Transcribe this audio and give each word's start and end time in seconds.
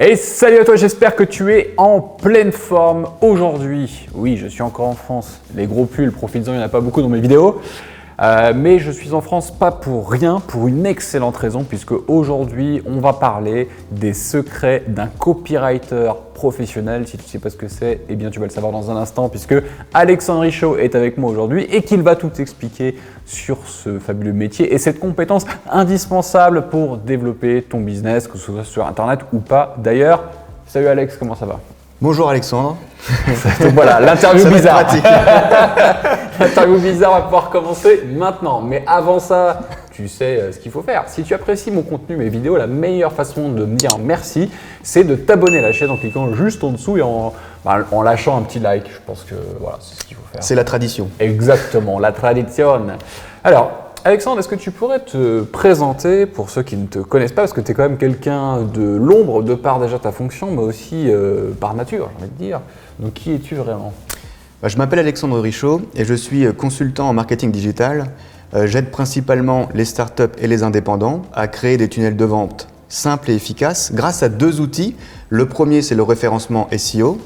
Et 0.00 0.14
salut 0.14 0.58
à 0.58 0.64
toi, 0.64 0.76
j'espère 0.76 1.16
que 1.16 1.24
tu 1.24 1.52
es 1.52 1.74
en 1.76 2.00
pleine 2.00 2.52
forme 2.52 3.08
aujourd'hui. 3.20 4.06
Oui, 4.14 4.36
je 4.36 4.46
suis 4.46 4.62
encore 4.62 4.86
en 4.86 4.94
France. 4.94 5.40
Les 5.56 5.66
gros 5.66 5.86
pulls, 5.86 6.12
profites-en, 6.12 6.52
il 6.52 6.58
n'y 6.58 6.62
en 6.62 6.66
a 6.66 6.68
pas 6.68 6.80
beaucoup 6.80 7.02
dans 7.02 7.08
mes 7.08 7.18
vidéos. 7.18 7.60
Euh, 8.20 8.52
mais 8.54 8.80
je 8.80 8.90
suis 8.90 9.12
en 9.12 9.20
France 9.20 9.52
pas 9.52 9.70
pour 9.70 10.10
rien, 10.10 10.40
pour 10.40 10.66
une 10.66 10.86
excellente 10.86 11.36
raison, 11.36 11.62
puisque 11.62 11.92
aujourd'hui 12.08 12.82
on 12.84 12.98
va 12.98 13.12
parler 13.12 13.68
des 13.92 14.12
secrets 14.12 14.82
d'un 14.88 15.06
copywriter 15.06 16.12
professionnel. 16.34 17.06
Si 17.06 17.16
tu 17.16 17.24
ne 17.24 17.28
sais 17.28 17.38
pas 17.38 17.50
ce 17.50 17.56
que 17.56 17.68
c'est, 17.68 18.00
eh 18.08 18.16
bien 18.16 18.30
tu 18.30 18.40
vas 18.40 18.46
le 18.46 18.50
savoir 18.50 18.72
dans 18.72 18.90
un 18.90 18.96
instant, 18.96 19.28
puisque 19.28 19.54
Alexandre 19.94 20.40
Richaud 20.40 20.76
est 20.78 20.96
avec 20.96 21.16
moi 21.16 21.30
aujourd'hui 21.30 21.64
et 21.70 21.82
qu'il 21.82 22.02
va 22.02 22.16
tout 22.16 22.32
expliquer 22.40 22.96
sur 23.24 23.58
ce 23.66 24.00
fabuleux 24.00 24.32
métier 24.32 24.72
et 24.74 24.78
cette 24.78 24.98
compétence 24.98 25.44
indispensable 25.70 26.68
pour 26.70 26.96
développer 26.96 27.62
ton 27.62 27.80
business, 27.80 28.26
que 28.26 28.36
ce 28.36 28.46
soit 28.46 28.64
sur 28.64 28.86
Internet 28.86 29.20
ou 29.32 29.38
pas. 29.38 29.76
D'ailleurs, 29.78 30.24
salut 30.66 30.88
Alex, 30.88 31.16
comment 31.16 31.36
ça 31.36 31.46
va? 31.46 31.60
Bonjour 32.00 32.30
Alexandre. 32.30 32.76
Donc 33.60 33.72
voilà, 33.74 33.98
l'interview 33.98 34.48
bizarre. 34.48 34.84
l'interview 36.38 36.78
bizarre 36.78 37.14
va 37.14 37.20
pouvoir 37.22 37.50
commencer 37.50 38.04
maintenant. 38.06 38.60
Mais 38.60 38.84
avant 38.86 39.18
ça, 39.18 39.62
tu 39.90 40.06
sais 40.06 40.36
euh, 40.36 40.52
ce 40.52 40.60
qu'il 40.60 40.70
faut 40.70 40.82
faire. 40.82 41.08
Si 41.08 41.24
tu 41.24 41.34
apprécies 41.34 41.72
mon 41.72 41.82
contenu, 41.82 42.16
mes 42.16 42.28
vidéos, 42.28 42.56
la 42.56 42.68
meilleure 42.68 43.12
façon 43.12 43.48
de 43.48 43.64
me 43.64 43.74
dire 43.74 43.98
merci, 43.98 44.48
c'est 44.84 45.02
de 45.02 45.16
t'abonner 45.16 45.58
à 45.58 45.62
la 45.62 45.72
chaîne 45.72 45.90
en 45.90 45.96
cliquant 45.96 46.32
juste 46.34 46.62
en 46.62 46.70
dessous 46.70 46.98
et 46.98 47.02
en, 47.02 47.32
bah, 47.64 47.78
en 47.90 48.02
lâchant 48.02 48.38
un 48.38 48.42
petit 48.42 48.60
like. 48.60 48.84
Je 48.88 49.00
pense 49.04 49.24
que 49.24 49.34
voilà, 49.58 49.78
c'est 49.80 50.00
ce 50.00 50.06
qu'il 50.06 50.16
faut 50.16 50.22
faire. 50.32 50.40
C'est 50.40 50.54
la 50.54 50.62
tradition. 50.62 51.08
Exactement, 51.18 51.98
la 51.98 52.12
tradition. 52.12 52.80
Alors, 53.42 53.72
Alexandre, 54.04 54.38
est-ce 54.38 54.48
que 54.48 54.54
tu 54.54 54.70
pourrais 54.70 55.00
te 55.00 55.42
présenter 55.42 56.24
pour 56.24 56.50
ceux 56.50 56.62
qui 56.62 56.76
ne 56.76 56.86
te 56.86 57.00
connaissent 57.00 57.32
pas, 57.32 57.42
parce 57.42 57.52
que 57.52 57.60
tu 57.60 57.72
es 57.72 57.74
quand 57.74 57.82
même 57.82 57.98
quelqu'un 57.98 58.62
de 58.62 58.96
l'ombre, 58.96 59.42
de 59.42 59.54
par 59.54 59.80
déjà 59.80 59.98
ta 59.98 60.12
fonction, 60.12 60.52
mais 60.52 60.62
aussi 60.62 61.10
euh, 61.10 61.50
par 61.58 61.74
nature, 61.74 62.08
j'ai 62.16 62.24
envie 62.24 62.32
de 62.32 62.38
dire. 62.38 62.60
Donc 63.00 63.14
qui 63.14 63.32
es-tu 63.34 63.56
vraiment? 63.56 63.92
Bah, 64.62 64.68
Je 64.68 64.76
m'appelle 64.76 65.00
Alexandre 65.00 65.40
Richaud 65.40 65.82
et 65.96 66.04
je 66.04 66.14
suis 66.14 66.46
euh, 66.46 66.52
consultant 66.52 67.08
en 67.08 67.12
marketing 67.12 67.50
digital. 67.50 68.06
Euh, 68.54 68.66
j'aide 68.66 68.90
principalement 68.90 69.68
les 69.74 69.84
startups 69.84 70.22
et 70.38 70.46
les 70.46 70.62
indépendants 70.62 71.22
à 71.34 71.48
créer 71.48 71.76
des 71.76 71.88
tunnels 71.88 72.16
de 72.16 72.24
vente 72.24 72.68
simples 72.88 73.30
et 73.30 73.34
efficaces 73.34 73.92
grâce 73.92 74.22
à 74.22 74.28
deux 74.28 74.60
outils. 74.60 74.94
Le 75.28 75.46
premier, 75.46 75.82
c'est 75.82 75.96
le 75.96 76.04
référencement 76.04 76.68
SEO. 76.74 77.18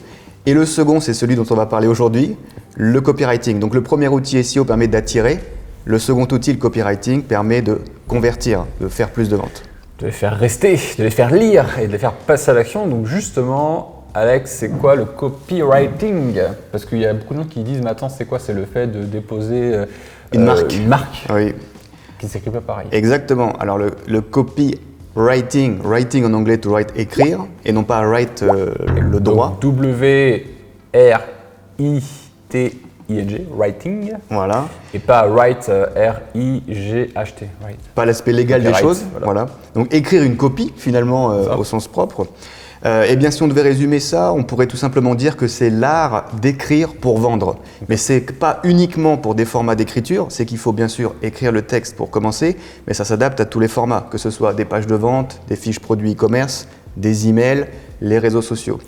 Et 0.47 0.55
le 0.55 0.67
second, 0.67 1.01
c'est 1.01 1.15
celui 1.15 1.37
dont 1.37 1.47
on 1.51 1.55
va 1.55 1.67
parler 1.67 1.87
aujourd'hui, 1.87 2.37
le 2.77 3.01
copywriting. 3.01 3.61
Donc 3.61 3.75
le 3.75 3.83
premier 3.83 4.09
outil 4.09 4.43
SEO 4.43 4.65
permet 4.65 4.89
d'attirer 4.89 5.39
le 5.85 5.99
second 5.99 6.29
outil, 6.31 6.53
le 6.53 6.59
copywriting, 6.59 7.23
permet 7.23 7.63
de 7.63 7.81
convertir, 8.07 8.67
de 8.81 8.89
faire 8.89 9.11
plus 9.11 9.29
de 9.29 9.37
ventes. 9.37 9.63
De 9.99 10.07
les 10.07 10.13
faire 10.13 10.37
rester, 10.37 10.79
de 10.99 11.05
les 11.05 11.11
faire 11.11 11.33
lire 11.33 11.79
et 11.79 11.87
de 11.87 11.93
les 11.93 11.99
faire 11.99 12.13
passer 12.13 12.51
à 12.51 12.55
l'action. 12.55 12.87
Donc 12.87 13.07
justement, 13.07 14.05
Alex, 14.15 14.51
c'est 14.51 14.69
quoi 14.69 14.95
le 14.97 15.05
copywriting? 15.05 16.41
Parce 16.71 16.85
qu'il 16.85 16.99
y 16.99 17.07
a 17.07 17.15
beaucoup 17.15 17.35
de 17.35 17.41
gens 17.41 17.47
qui 17.47 17.63
disent, 17.63 17.81
mais 17.83 17.91
attends, 17.91 18.09
c'est 18.09 18.25
quoi? 18.25 18.39
C'est 18.39 18.53
le 18.53 18.65
fait 18.65 18.87
de 18.87 19.03
déposer 19.05 19.75
euh, 19.75 19.87
une 20.33 20.45
marque. 20.45 20.75
Une 20.75 20.89
marque. 20.89 21.27
Oui. 21.33 21.55
Qui 22.19 22.29
s'écrit 22.29 22.51
pas 22.51 22.61
pareil. 22.61 22.89
Exactement. 22.93 23.53
Alors 23.59 23.79
le, 23.79 23.91
le 24.07 24.21
copywriting, 24.21 25.81
writing 25.83 26.25
en 26.25 26.35
anglais, 26.35 26.59
to 26.59 26.71
write, 26.71 26.93
écrire, 26.95 27.47
et 27.65 27.73
non 27.73 27.85
pas 27.85 28.03
write 28.03 28.43
euh, 28.43 28.75
le 29.01 29.19
droit. 29.21 29.59
W-R-I-T 29.61 30.53
I-N-G, 33.15 33.47
writing. 33.57 34.13
Voilà. 34.31 34.69
Et 34.95 34.99
pas 34.99 35.27
write, 35.27 35.69
euh, 35.69 35.87
R-I-G-H-T. 35.95 37.49
Pas 37.95 38.05
l'aspect 38.05 38.33
légal 38.33 38.63
des 38.63 38.75
choses. 38.75 39.05
Voilà. 39.23 39.47
Donc 39.75 39.93
écrire 39.95 40.23
une 40.23 40.37
copie, 40.37 40.73
finalement, 40.77 41.33
euh, 41.33 41.57
au 41.57 41.65
sens 41.65 41.89
propre. 41.89 42.27
Euh, 42.85 43.07
eh 43.09 43.15
bien, 43.15 43.31
si 43.31 43.43
on 43.43 43.49
devait 43.49 43.63
résumer 43.63 44.01
ça, 44.01 44.33
on 44.33 44.43
pourrait 44.43 44.67
tout 44.67 44.77
simplement 44.77 45.15
dire 45.15 45.37
que 45.37 45.47
c'est 45.47 45.71
l'art 45.71 46.27
d'écrire 46.41 46.95
pour 46.95 47.19
vendre. 47.19 47.57
Mais 47.89 47.97
c'est 47.97 48.21
pas 48.21 48.59
uniquement 48.65 49.17
pour 49.17 49.35
des 49.35 49.45
formats 49.45 49.77
d'écriture, 49.77 50.27
c'est 50.31 50.47
qu'il 50.47 50.59
faut 50.59 50.73
bien 50.73 50.89
sûr 50.89 51.15
écrire 51.23 51.53
le 51.53 51.63
texte 51.63 51.97
pour 51.97 52.11
commencer, 52.11 52.57
mais 52.87 52.95
ça 52.95 53.05
s'adapte 53.05 53.41
à 53.41 53.45
tous 53.45 53.61
les 53.61 53.69
formats, 53.69 54.07
que 54.11 54.19
ce 54.19 54.31
soit 54.31 54.53
des 54.53 54.65
pages 54.65 54.89
de 54.89 54.97
vente, 54.97 55.41
des 55.49 55.57
fiches 55.57 55.79
produits 55.79 56.13
e-commerce, 56.13 56.67
des 56.97 57.29
emails, 57.29 57.67
les 58.01 58.19
réseaux 58.19 58.43
sociaux. 58.43 58.81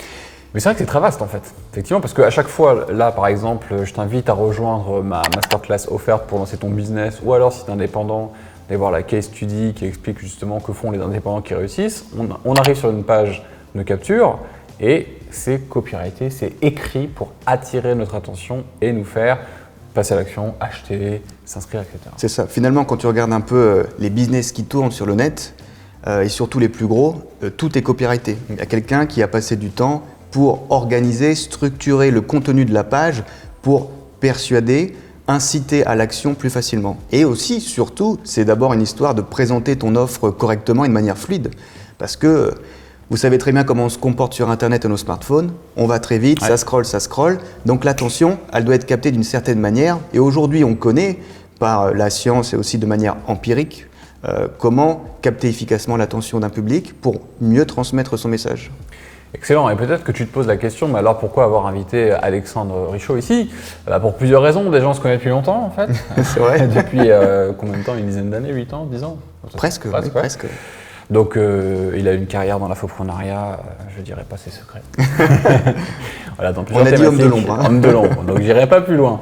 Mais 0.55 0.61
c'est 0.61 0.69
vrai 0.69 0.75
que 0.75 0.79
c'est 0.79 0.87
très 0.87 1.01
vaste 1.01 1.21
en 1.21 1.27
fait, 1.27 1.43
effectivement, 1.73 2.01
parce 2.01 2.15
qu'à 2.15 2.31
chaque 2.31 2.47
fois, 2.47 2.87
là 2.89 3.11
par 3.11 3.27
exemple, 3.27 3.75
je 3.83 3.93
t'invite 3.93 4.29
à 4.29 4.35
rejoindre 4.35 5.03
ma 5.03 5.23
masterclass 5.35 5.89
offerte 5.91 6.29
pour 6.29 6.39
lancer 6.39 6.57
ton 6.57 6.71
business, 6.71 7.21
ou 7.25 7.35
alors 7.35 7.53
si 7.53 7.65
tu 7.65 7.71
es 7.71 7.75
indépendant, 7.75 8.33
d'aller 8.69 8.79
voir 8.79 8.93
la 8.93 9.03
case 9.03 9.25
study 9.25 9.75
qui 9.75 9.85
explique 9.85 10.21
justement 10.21 10.61
que 10.61 10.73
font 10.73 10.93
les 10.93 11.01
indépendants 11.01 11.43
qui 11.43 11.55
réussissent. 11.55 12.07
On, 12.45 12.55
arrive 12.55 12.77
sur 12.77 12.91
une 12.91 13.03
page 13.03 13.45
de 13.75 13.83
capture 13.83 14.39
et 14.81 15.09
c'est 15.31 15.69
copyrighté, 15.69 16.31
c'est 16.31 16.53
écrit 16.63 17.09
pour 17.09 17.33
attirer 17.47 17.97
notre 17.97 18.15
attention 18.15 18.65
et 18.81 18.93
nous 18.93 19.05
faire 19.05 19.39
passer 19.93 20.15
à 20.15 20.17
l'action, 20.17 20.55
acheter, 20.61 21.23
s'inscrire, 21.45 21.83
etc. 21.83 21.99
C'est 22.17 22.29
ça. 22.29 22.47
Finalement, 22.47 22.85
quand 22.85 22.97
tu 22.97 23.07
regardes 23.07 23.33
un 23.33 23.41
peu 23.41 23.57
euh, 23.57 23.83
les 23.99 24.11
business 24.11 24.51
qui 24.51 24.65
tournent 24.65 24.91
sur 24.91 25.07
le 25.07 25.15
net, 25.15 25.55
euh, 26.07 26.23
et 26.23 26.29
surtout 26.29 26.59
les 26.59 26.69
plus 26.69 26.87
gros, 26.87 27.17
euh, 27.43 27.51
tout 27.51 27.79
est 27.79 27.83
copyrighté. 27.83 28.37
Il 28.51 28.57
y 28.57 28.61
a 28.61 28.67
quelqu'un 28.67 29.07
qui 29.07 29.23
a 29.23 29.29
passé 29.29 29.57
du 29.57 29.71
temps 29.71 30.03
pour 30.35 30.67
organiser, 30.71 31.37
structurer 31.37 32.11
le 32.11 32.21
contenu 32.21 32.65
de 32.65 32.75
la 32.75 32.83
page, 32.83 33.23
pour 33.63 33.91
persuader, 34.19 34.97
inciter 35.29 35.87
à 35.87 35.95
l'action 35.95 36.35
plus 36.35 36.51
facilement. 36.51 36.97
Et 37.13 37.25
aussi, 37.25 37.61
surtout, 37.61 38.19
c'est 38.25 38.45
d'abord 38.45 38.73
une 38.73 38.83
histoire 38.83 39.15
de 39.15 39.23
présenter 39.23 39.77
ton 39.77 39.95
offre 39.95 40.31
correctement 40.31 40.85
et 40.85 40.89
de 40.89 40.93
manière 40.93 41.17
fluide. 41.17 41.51
Parce 41.99 42.17
que 42.17 42.53
vous 43.11 43.17
savez 43.17 43.39
très 43.39 43.53
bien 43.53 43.63
comment 43.63 43.85
on 43.85 43.89
se 43.89 43.97
comporte 43.97 44.35
sur 44.35 44.51
Internet 44.51 44.85
et 44.85 44.89
nos 44.89 44.97
smartphones. 44.97 45.53
On 45.77 45.87
va 45.87 46.01
très 46.01 46.19
vite, 46.19 46.41
ça 46.41 46.57
scrolle, 46.57 46.85
ça 46.85 46.99
scrolle. 46.99 47.39
Donc 47.65 47.85
l'attention, 47.85 48.39
elle 48.53 48.65
doit 48.65 48.75
être 48.75 48.87
captée 48.87 49.13
d'une 49.13 49.23
certaine 49.23 49.61
manière. 49.61 50.01
Et 50.15 50.19
aujourd'hui, 50.19 50.65
on 50.65 50.75
connaît, 50.75 51.21
par 51.61 51.95
la 51.95 52.11
science 52.11 52.55
et 52.55 52.57
aussi 52.57 52.79
de 52.79 52.87
manière 52.87 53.19
empirique, 53.29 53.87
euh, 54.25 54.49
comment 54.59 55.05
capter 55.23 55.49
efficacement 55.49 55.97
l'attention 55.97 56.41
d'un 56.41 56.51
public 56.51 57.01
pour 57.01 57.21
mieux 57.41 57.67
transmettre 57.67 58.19
son 58.19 58.29
message. 58.29 58.73
Excellent. 59.35 59.69
Et 59.69 59.77
peut-être 59.77 60.05
que 60.05 60.13
tu 60.13 60.27
te 60.27 60.33
poses 60.33 60.47
la 60.47 60.57
question, 60.57 60.89
mais 60.89 60.99
alors 61.01 61.19
pourquoi 61.19 61.45
avoir 61.45 61.67
invité 61.67 62.13
Alexandre 62.13 62.89
Richaud 62.91 63.17
ici? 63.17 63.51
Bah, 63.87 64.01
Pour 64.01 64.15
plusieurs 64.15 64.43
raisons. 64.43 64.71
Des 64.71 64.81
gens 64.81 64.95
se 64.95 65.01
connaissent 65.01 65.19
depuis 65.19 65.31
longtemps, 65.31 65.65
en 65.65 65.71
fait. 65.71 65.91
C'est 66.23 66.41
vrai. 66.41 66.67
depuis 66.69 67.11
euh, 67.11 67.53
combien 67.57 67.79
de 67.79 67.83
temps? 67.83 67.97
Une 67.97 68.07
dizaine 68.07 68.31
d'années 68.31 68.53
8 68.53 68.73
ans 68.73 68.85
10 68.87 69.05
ans? 69.05 69.19
Presque, 69.57 69.89
presque. 69.89 70.13
presque. 70.13 70.47
Donc, 71.11 71.37
euh, 71.37 71.93
il 71.97 72.09
a 72.09 72.13
une 72.13 72.27
carrière 72.27 72.59
dans 72.59 72.69
l'infoprenariat, 72.69 73.59
euh, 73.59 73.83
je 73.97 74.03
dirais 74.03 74.25
pas 74.29 74.37
ses 74.37 74.51
secrets. 74.51 74.83
voilà, 76.37 76.53
On 76.73 76.87
a 76.87 76.91
dit 76.91 77.05
homme 77.05 77.19
de 77.19 77.27
l'ombre. 77.27 77.53
Hein. 77.53 77.65
Homme 77.67 77.81
de 77.81 77.91
l'ombre, 77.91 78.23
donc 78.27 78.41
j'irai 78.41 78.67
pas 78.67 78.81
plus 78.81 78.97
loin. 78.97 79.21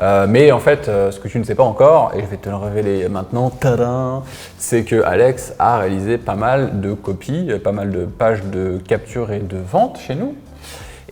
Euh, 0.00 0.26
mais 0.28 0.52
en 0.52 0.60
fait, 0.60 0.86
ce 0.86 1.18
que 1.18 1.28
tu 1.28 1.38
ne 1.38 1.44
sais 1.44 1.54
pas 1.54 1.64
encore, 1.64 2.12
et 2.16 2.20
je 2.20 2.26
vais 2.26 2.36
te 2.36 2.48
le 2.48 2.56
révéler 2.56 3.08
maintenant, 3.08 3.50
c'est 4.58 4.84
que 4.84 5.02
Alex 5.02 5.54
a 5.58 5.78
réalisé 5.78 6.18
pas 6.18 6.36
mal 6.36 6.80
de 6.80 6.92
copies, 6.92 7.50
pas 7.62 7.72
mal 7.72 7.90
de 7.90 8.04
pages 8.04 8.44
de 8.44 8.78
capture 8.86 9.32
et 9.32 9.40
de 9.40 9.56
vente 9.56 9.98
chez 9.98 10.14
nous. 10.14 10.34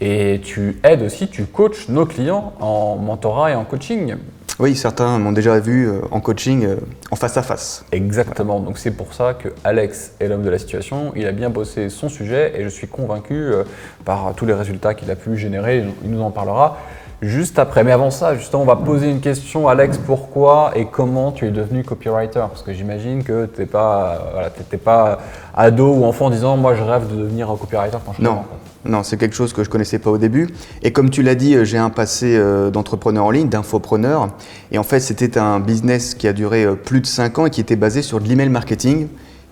Et 0.00 0.41
tu 0.43 0.81
aides 0.83 1.03
aussi, 1.03 1.28
tu 1.28 1.44
coaches 1.44 1.89
nos 1.89 2.06
clients 2.06 2.54
en 2.60 2.97
mentorat 2.97 3.53
et 3.53 3.54
en 3.54 3.65
coaching. 3.65 4.16
Oui, 4.62 4.76
certains 4.76 5.18
m'ont 5.18 5.32
déjà 5.32 5.58
vu 5.58 5.88
euh, 5.88 6.02
en 6.12 6.20
coaching 6.20 6.64
euh, 6.64 6.76
en 7.10 7.16
face 7.16 7.36
à 7.36 7.42
face. 7.42 7.84
Exactement. 7.90 8.60
Donc 8.60 8.78
c'est 8.78 8.92
pour 8.92 9.12
ça 9.12 9.34
que 9.34 9.48
Alex 9.64 10.12
est 10.20 10.28
l'homme 10.28 10.44
de 10.44 10.50
la 10.50 10.58
situation. 10.58 11.12
Il 11.16 11.26
a 11.26 11.32
bien 11.32 11.50
bossé 11.50 11.88
son 11.88 12.08
sujet 12.08 12.52
et 12.54 12.62
je 12.62 12.68
suis 12.68 12.86
convaincu 12.86 13.34
euh, 13.34 13.64
par 14.04 14.34
tous 14.36 14.46
les 14.46 14.52
résultats 14.52 14.94
qu'il 14.94 15.10
a 15.10 15.16
pu 15.16 15.36
générer. 15.36 15.84
Il 16.04 16.12
nous 16.12 16.22
en 16.22 16.30
parlera 16.30 16.78
juste 17.22 17.58
après. 17.58 17.82
Mais 17.82 17.90
avant 17.90 18.12
ça, 18.12 18.36
justement, 18.36 18.62
on 18.62 18.66
va 18.66 18.76
poser 18.76 19.10
une 19.10 19.18
question. 19.18 19.66
Alex, 19.66 19.98
pourquoi 19.98 20.70
et 20.76 20.86
comment 20.86 21.32
tu 21.32 21.44
es 21.48 21.50
devenu 21.50 21.82
copywriter? 21.82 22.44
Parce 22.48 22.62
que 22.62 22.72
j'imagine 22.72 23.24
que 23.24 23.46
tu 23.46 23.62
n'es 23.62 23.66
pas, 23.66 24.30
voilà, 24.32 24.50
pas 24.84 25.18
ado 25.56 25.92
ou 25.92 26.04
enfant 26.04 26.26
en 26.26 26.30
disant 26.30 26.56
Moi, 26.56 26.76
je 26.76 26.84
rêve 26.84 27.10
de 27.10 27.16
devenir 27.16 27.50
un 27.50 27.56
copywriter 27.56 27.98
quand 28.06 28.12
je 28.12 28.22
Non. 28.22 28.44
Non, 28.84 29.04
c'est 29.04 29.16
quelque 29.16 29.36
chose 29.36 29.53
que 29.53 29.62
je 29.62 29.68
ne 29.68 29.72
connaissais 29.72 29.98
pas 29.98 30.10
au 30.10 30.18
début. 30.18 30.48
Et 30.83 30.92
comme 30.92 31.10
tu 31.10 31.22
l'as 31.22 31.36
dit, 31.36 31.56
j'ai 31.65 31.78
un 31.78 31.91
passé 31.91 32.36
euh, 32.36 32.71
d'entrepreneur 32.71 33.24
en 33.24 33.30
ligne, 33.30 33.48
d'infopreneur. 33.48 34.28
Et 34.72 34.78
en 34.78 34.83
fait, 34.83 35.01
c'était 35.01 35.39
un 35.39 35.60
business 35.60 36.15
qui 36.15 36.27
a 36.27 36.33
duré 36.33 36.65
euh, 36.65 36.74
plus 36.74 37.01
de 37.01 37.06
5 37.06 37.39
ans 37.39 37.47
et 37.47 37.51
qui 37.51 37.60
était 37.60 37.77
basé 37.77 38.03
sur 38.03 38.21
de 38.21 38.28
l'email 38.28 38.48
marketing, 38.48 39.06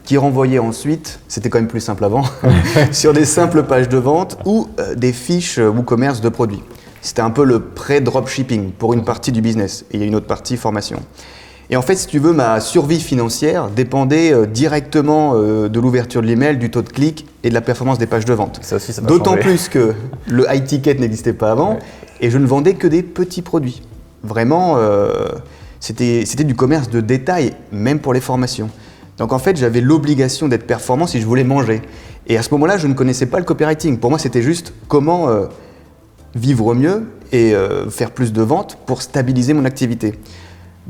qui 0.05 0.17
renvoyait 0.17 0.59
ensuite, 0.59 1.21
c'était 1.29 1.49
quand 1.49 1.59
même 1.59 1.69
plus 1.69 1.81
simple 1.81 2.05
avant, 2.05 2.25
sur 2.93 3.13
des 3.13 3.25
simples 3.25 3.63
pages 3.63 3.89
de 3.89 3.99
vente 3.99 4.39
ou 4.45 4.69
euh, 4.81 4.97
des 4.97 5.13
fiches 5.13 5.59
ou 5.59 5.83
commerce 5.83 6.21
de 6.21 6.29
produits. 6.29 6.63
C'était 7.01 7.23
un 7.23 7.31
peu 7.31 7.45
le 7.45 7.61
pré-dropshipping 7.61 8.73
pour 8.73 8.95
une 8.95 9.05
partie 9.05 9.33
du 9.33 9.41
business. 9.41 9.85
Et 9.91 9.97
il 9.97 10.01
y 10.01 10.03
a 10.03 10.07
une 10.07 10.15
autre 10.17 10.27
partie 10.27 10.57
formation. 10.57 11.01
Et 11.73 11.77
en 11.77 11.83
fait, 11.83 11.95
si 11.95 12.09
tu 12.09 12.19
veux, 12.19 12.33
ma 12.33 12.59
survie 12.59 12.99
financière 12.99 13.71
dépendait 13.71 14.33
euh, 14.33 14.45
directement 14.45 15.35
euh, 15.35 15.69
de 15.69 15.79
l'ouverture 15.79 16.21
de 16.21 16.27
l'email, 16.27 16.57
du 16.57 16.69
taux 16.69 16.83
de 16.83 16.89
clic 16.89 17.27
et 17.45 17.49
de 17.49 17.55
la 17.55 17.61
performance 17.61 17.99
des 17.99 18.07
pages 18.07 18.25
de 18.25 18.35
vente. 18.35 18.61
D'autant 19.07 19.37
plus 19.37 19.69
que 19.69 19.95
le 20.27 20.47
high 20.53 20.65
ticket 20.65 20.95
n'existait 20.95 21.33
pas 21.33 21.53
avant 21.53 21.79
et 22.21 22.31
je 22.31 22.39
ne 22.39 22.47
vendais 22.47 22.75
que 22.75 22.89
des 22.89 23.05
petits 23.05 23.43
produits. 23.43 23.83
Vraiment, 24.25 24.75
euh, 24.79 25.29
c'était 25.79 26.45
du 26.45 26.57
commerce 26.57 26.91
de 26.91 27.01
détail, 27.01 27.55
même 27.71 28.01
pour 28.01 28.13
les 28.15 28.21
formations. 28.21 28.69
Donc 29.19 29.33
en 29.33 29.39
fait, 29.39 29.57
j'avais 29.57 29.81
l'obligation 29.81 30.49
d'être 30.49 30.67
performant 30.67 31.07
si 31.07 31.21
je 31.21 31.27
voulais 31.27 31.45
manger. 31.45 31.83
Et 32.27 32.37
à 32.37 32.43
ce 32.43 32.51
moment-là, 32.51 32.79
je 32.79 32.89
ne 32.89 32.95
connaissais 32.95 33.27
pas 33.27 33.39
le 33.39 33.45
copywriting. 33.45 33.99
Pour 33.99 34.11
moi, 34.11 34.19
c'était 34.19 34.43
juste 34.43 34.73
comment 34.89 35.29
vivre 36.35 36.75
mieux 36.75 37.05
et 37.33 37.55
faire 37.91 38.13
plus 38.13 38.33
de 38.33 38.43
ventes 38.43 38.79
pour 38.87 39.03
stabiliser 39.03 39.53
mon 39.53 39.65
activité. 39.65 40.15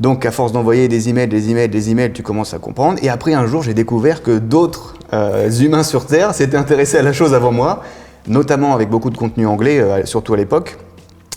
Donc 0.01 0.25
à 0.25 0.31
force 0.31 0.51
d'envoyer 0.51 0.87
des 0.87 1.09
emails, 1.09 1.27
des 1.27 1.51
emails, 1.51 1.69
des 1.69 1.91
emails, 1.91 2.11
tu 2.11 2.23
commences 2.23 2.55
à 2.55 2.57
comprendre. 2.57 2.97
Et 3.03 3.09
après, 3.09 3.35
un 3.35 3.45
jour, 3.45 3.61
j'ai 3.61 3.75
découvert 3.75 4.23
que 4.23 4.39
d'autres 4.39 4.95
euh, 5.13 5.51
humains 5.51 5.83
sur 5.83 6.07
Terre 6.07 6.33
s'étaient 6.33 6.57
intéressés 6.57 6.97
à 6.97 7.03
la 7.03 7.13
chose 7.13 7.35
avant 7.35 7.51
moi, 7.51 7.83
notamment 8.27 8.73
avec 8.73 8.89
beaucoup 8.89 9.11
de 9.11 9.17
contenu 9.17 9.45
anglais, 9.45 9.79
surtout 10.05 10.33
à 10.33 10.37
l'époque. 10.37 10.79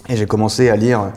Et 0.08 0.16
j'ai 0.16 0.25
commencé 0.25 0.70
à 0.70 0.76
lire 0.76 1.12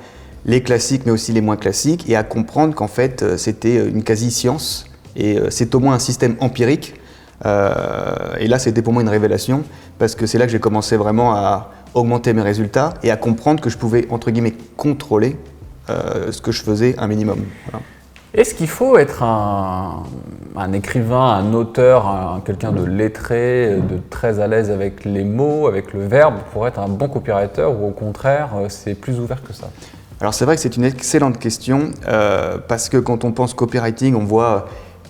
les 0.45 0.61
classiques, 0.61 1.03
mais 1.05 1.11
aussi 1.13 1.31
les 1.31 1.39
moins 1.39 1.55
classiques, 1.55 2.09
et 2.09 2.17
à 2.17 2.23
comprendre 2.23 2.75
qu'en 2.75 2.89
fait, 2.89 3.38
c'était 3.38 3.88
une 3.88 4.03
quasi-science 4.03 4.85
et 5.15 5.38
euh, 5.38 5.49
c'est 5.49 5.73
au 5.73 5.79
moins 5.79 5.95
un 5.95 5.99
système 5.99 6.35
empirique. 6.41 6.95
Euh, 7.45 8.11
et 8.39 8.47
là, 8.47 8.59
c'était 8.59 8.81
pour 8.81 8.91
moi 8.91 9.03
une 9.03 9.09
révélation, 9.09 9.63
parce 9.99 10.15
que 10.15 10.25
c'est 10.25 10.38
là 10.38 10.47
que 10.47 10.51
j'ai 10.51 10.59
commencé 10.59 10.97
vraiment 10.97 11.33
à 11.33 11.71
augmenter 11.94 12.33
mes 12.33 12.41
résultats 12.41 12.94
et 13.03 13.09
à 13.09 13.15
comprendre 13.15 13.61
que 13.61 13.69
je 13.69 13.77
pouvais, 13.77 14.05
entre 14.09 14.31
guillemets, 14.31 14.55
contrôler 14.75 15.38
euh, 15.89 16.31
ce 16.31 16.41
que 16.41 16.51
je 16.51 16.63
faisais 16.63 16.95
un 16.97 17.07
minimum. 17.07 17.43
Est-ce 18.33 18.53
qu'il 18.53 18.67
faut 18.67 18.97
être 18.97 19.23
un, 19.23 20.03
écrivain, 20.73 21.33
un 21.33 21.53
auteur, 21.53 22.41
quelqu'un 22.45 22.71
de 22.71 22.83
lettré, 22.83 23.77
de 23.77 23.97
très 24.09 24.39
à 24.39 24.47
l'aise 24.47 24.69
avec 24.69 25.05
les 25.05 25.23
mots, 25.23 25.67
avec 25.67 25.93
le 25.93 26.05
verbe, 26.05 26.35
pour 26.51 26.67
être 26.67 26.79
un 26.79 26.89
bon 26.89 27.07
copywriter 27.07 27.65
ou 27.65 27.87
au 27.87 27.91
contraire, 27.91 28.49
c'est 28.67 28.95
plus 28.95 29.19
ouvert 29.19 29.41
que 29.41 29.53
ça? 29.53 29.69
Alors 30.19 30.33
c'est 30.33 30.45
vrai 30.45 30.55
que 30.55 30.61
c'est 30.61 30.75
une 30.75 30.83
excellente 30.83 31.39
question 31.39 31.91
parce 32.67 32.89
que 32.89 32.97
quand 32.97 33.23
on 33.23 33.31
pense 33.31 33.53
copywriting, 33.53 34.13
on 34.13 34.25
voit 34.25 34.67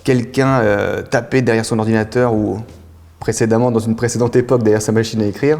quelqu'un 0.08 0.60
euh, 0.60 1.02
tapait 1.02 1.42
derrière 1.42 1.66
son 1.66 1.78
ordinateur 1.78 2.32
ou 2.32 2.60
précédemment 3.20 3.70
dans 3.70 3.78
une 3.78 3.94
précédente 3.94 4.36
époque 4.36 4.62
derrière 4.62 4.80
sa 4.80 4.90
machine 4.90 5.20
à 5.20 5.26
écrire. 5.26 5.58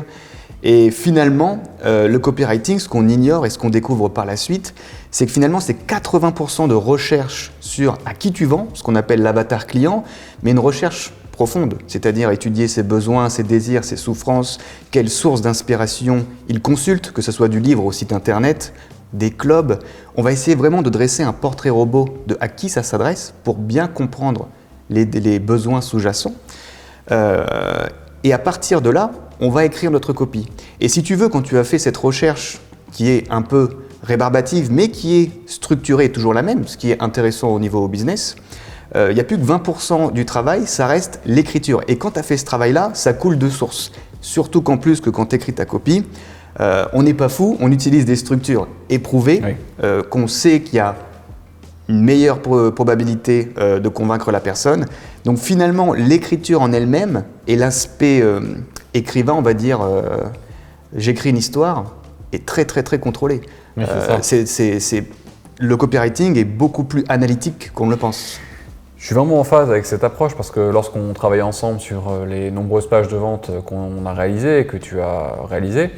Et 0.62 0.90
finalement, 0.90 1.62
euh, 1.84 2.08
le 2.08 2.18
copywriting, 2.18 2.78
ce 2.78 2.88
qu'on 2.88 3.08
ignore 3.08 3.46
et 3.46 3.50
ce 3.50 3.58
qu'on 3.58 3.70
découvre 3.70 4.08
par 4.08 4.24
la 4.24 4.36
suite, 4.36 4.74
c'est 5.10 5.24
que 5.26 5.32
finalement, 5.32 5.60
c'est 5.60 5.86
80% 5.86 6.68
de 6.68 6.74
recherche 6.74 7.52
sur 7.60 7.98
à 8.04 8.14
qui 8.14 8.32
tu 8.32 8.44
vends, 8.44 8.68
ce 8.74 8.82
qu'on 8.82 8.96
appelle 8.96 9.22
l'avatar 9.22 9.66
client, 9.66 10.02
mais 10.42 10.50
une 10.50 10.58
recherche 10.58 11.12
profonde, 11.30 11.76
c'est-à-dire 11.86 12.32
étudier 12.32 12.66
ses 12.66 12.82
besoins, 12.82 13.28
ses 13.28 13.44
désirs, 13.44 13.84
ses 13.84 13.96
souffrances, 13.96 14.58
quelles 14.90 15.08
sources 15.08 15.40
d'inspiration 15.40 16.26
il 16.48 16.60
consulte, 16.60 17.12
que 17.12 17.22
ce 17.22 17.30
soit 17.30 17.48
du 17.48 17.60
livre 17.60 17.84
au 17.84 17.92
site 17.92 18.12
internet, 18.12 18.72
des 19.12 19.30
clubs. 19.30 19.78
On 20.16 20.22
va 20.22 20.32
essayer 20.32 20.56
vraiment 20.56 20.82
de 20.82 20.90
dresser 20.90 21.22
un 21.22 21.32
portrait 21.32 21.70
robot 21.70 22.08
de 22.26 22.36
à 22.40 22.48
qui 22.48 22.68
ça 22.68 22.82
s'adresse 22.82 23.34
pour 23.44 23.54
bien 23.54 23.86
comprendre 23.86 24.48
les, 24.90 25.38
besoins 25.38 25.80
sous-jacents. 25.80 26.34
Euh, 27.12 27.86
et 28.24 28.32
à 28.32 28.38
partir 28.38 28.82
de 28.82 28.90
là, 28.90 29.12
on 29.40 29.50
va 29.50 29.64
écrire 29.64 29.90
notre 29.90 30.12
copie. 30.12 30.46
Et 30.80 30.88
si 30.88 31.02
tu 31.02 31.14
veux, 31.14 31.28
quand 31.28 31.42
tu 31.42 31.58
as 31.58 31.64
fait 31.64 31.78
cette 31.78 31.96
recherche 31.96 32.60
qui 32.92 33.08
est 33.10 33.30
un 33.30 33.42
peu 33.42 33.68
rébarbative, 34.02 34.70
mais 34.72 34.88
qui 34.88 35.16
est 35.20 35.30
structurée 35.46 36.10
toujours 36.10 36.34
la 36.34 36.42
même, 36.42 36.66
ce 36.66 36.76
qui 36.76 36.90
est 36.90 37.02
intéressant 37.02 37.48
au 37.48 37.60
niveau 37.60 37.88
business, 37.88 38.36
euh, 38.96 39.08
il 39.10 39.14
n'y 39.14 39.20
a 39.20 39.24
plus 39.24 39.36
que 39.36 39.44
20% 39.44 40.12
du 40.12 40.24
travail, 40.24 40.66
ça 40.66 40.86
reste 40.86 41.20
l'écriture. 41.26 41.82
Et 41.88 41.98
quand 41.98 42.12
tu 42.12 42.18
as 42.18 42.22
fait 42.22 42.36
ce 42.36 42.44
travail-là, 42.44 42.90
ça 42.94 43.12
coule 43.12 43.38
de 43.38 43.48
source. 43.48 43.92
Surtout 44.20 44.62
qu'en 44.62 44.78
plus 44.78 45.00
que 45.00 45.10
quand 45.10 45.26
tu 45.26 45.36
écris 45.36 45.52
ta 45.52 45.66
copie, 45.66 46.04
euh, 46.60 46.86
on 46.92 47.02
n'est 47.02 47.14
pas 47.14 47.28
fou, 47.28 47.56
on 47.60 47.70
utilise 47.70 48.04
des 48.04 48.16
structures 48.16 48.68
éprouvées, 48.90 49.42
euh, 49.82 50.02
qu'on 50.02 50.26
sait 50.26 50.60
qu'il 50.60 50.76
y 50.76 50.80
a 50.80 50.96
une 51.88 52.02
meilleure 52.02 52.40
probabilité 52.40 53.52
euh, 53.58 53.78
de 53.78 53.88
convaincre 53.88 54.30
la 54.30 54.40
personne. 54.40 54.86
Donc 55.24 55.38
finalement, 55.38 55.94
l'écriture 55.94 56.60
en 56.60 56.72
elle-même 56.72 57.24
et 57.46 57.56
l'aspect 57.56 58.22
écrivain, 58.94 59.34
on 59.34 59.42
va 59.42 59.54
dire, 59.54 59.80
j'écris 60.94 61.30
une 61.30 61.36
histoire, 61.36 61.94
est 62.32 62.44
très 62.46 62.64
très 62.64 62.82
très 62.82 62.98
contrôlé. 62.98 63.40
le 65.60 65.76
copywriting 65.76 66.36
est 66.36 66.44
beaucoup 66.44 66.84
plus 66.84 67.04
analytique 67.08 67.72
qu'on 67.72 67.88
le 67.88 67.96
pense. 67.96 68.40
Je 68.96 69.06
suis 69.06 69.14
vraiment 69.14 69.38
en 69.38 69.44
phase 69.44 69.70
avec 69.70 69.86
cette 69.86 70.02
approche 70.02 70.34
parce 70.34 70.50
que 70.50 70.58
lorsqu'on 70.58 71.12
travaille 71.12 71.42
ensemble 71.42 71.80
sur 71.80 72.26
les 72.26 72.50
nombreuses 72.50 72.88
pages 72.88 73.08
de 73.08 73.16
vente 73.16 73.50
qu'on 73.64 74.04
a 74.06 74.12
réalisées 74.12 74.60
et 74.60 74.66
que 74.66 74.76
tu 74.76 75.00
as 75.00 75.36
réalisées, 75.48 75.90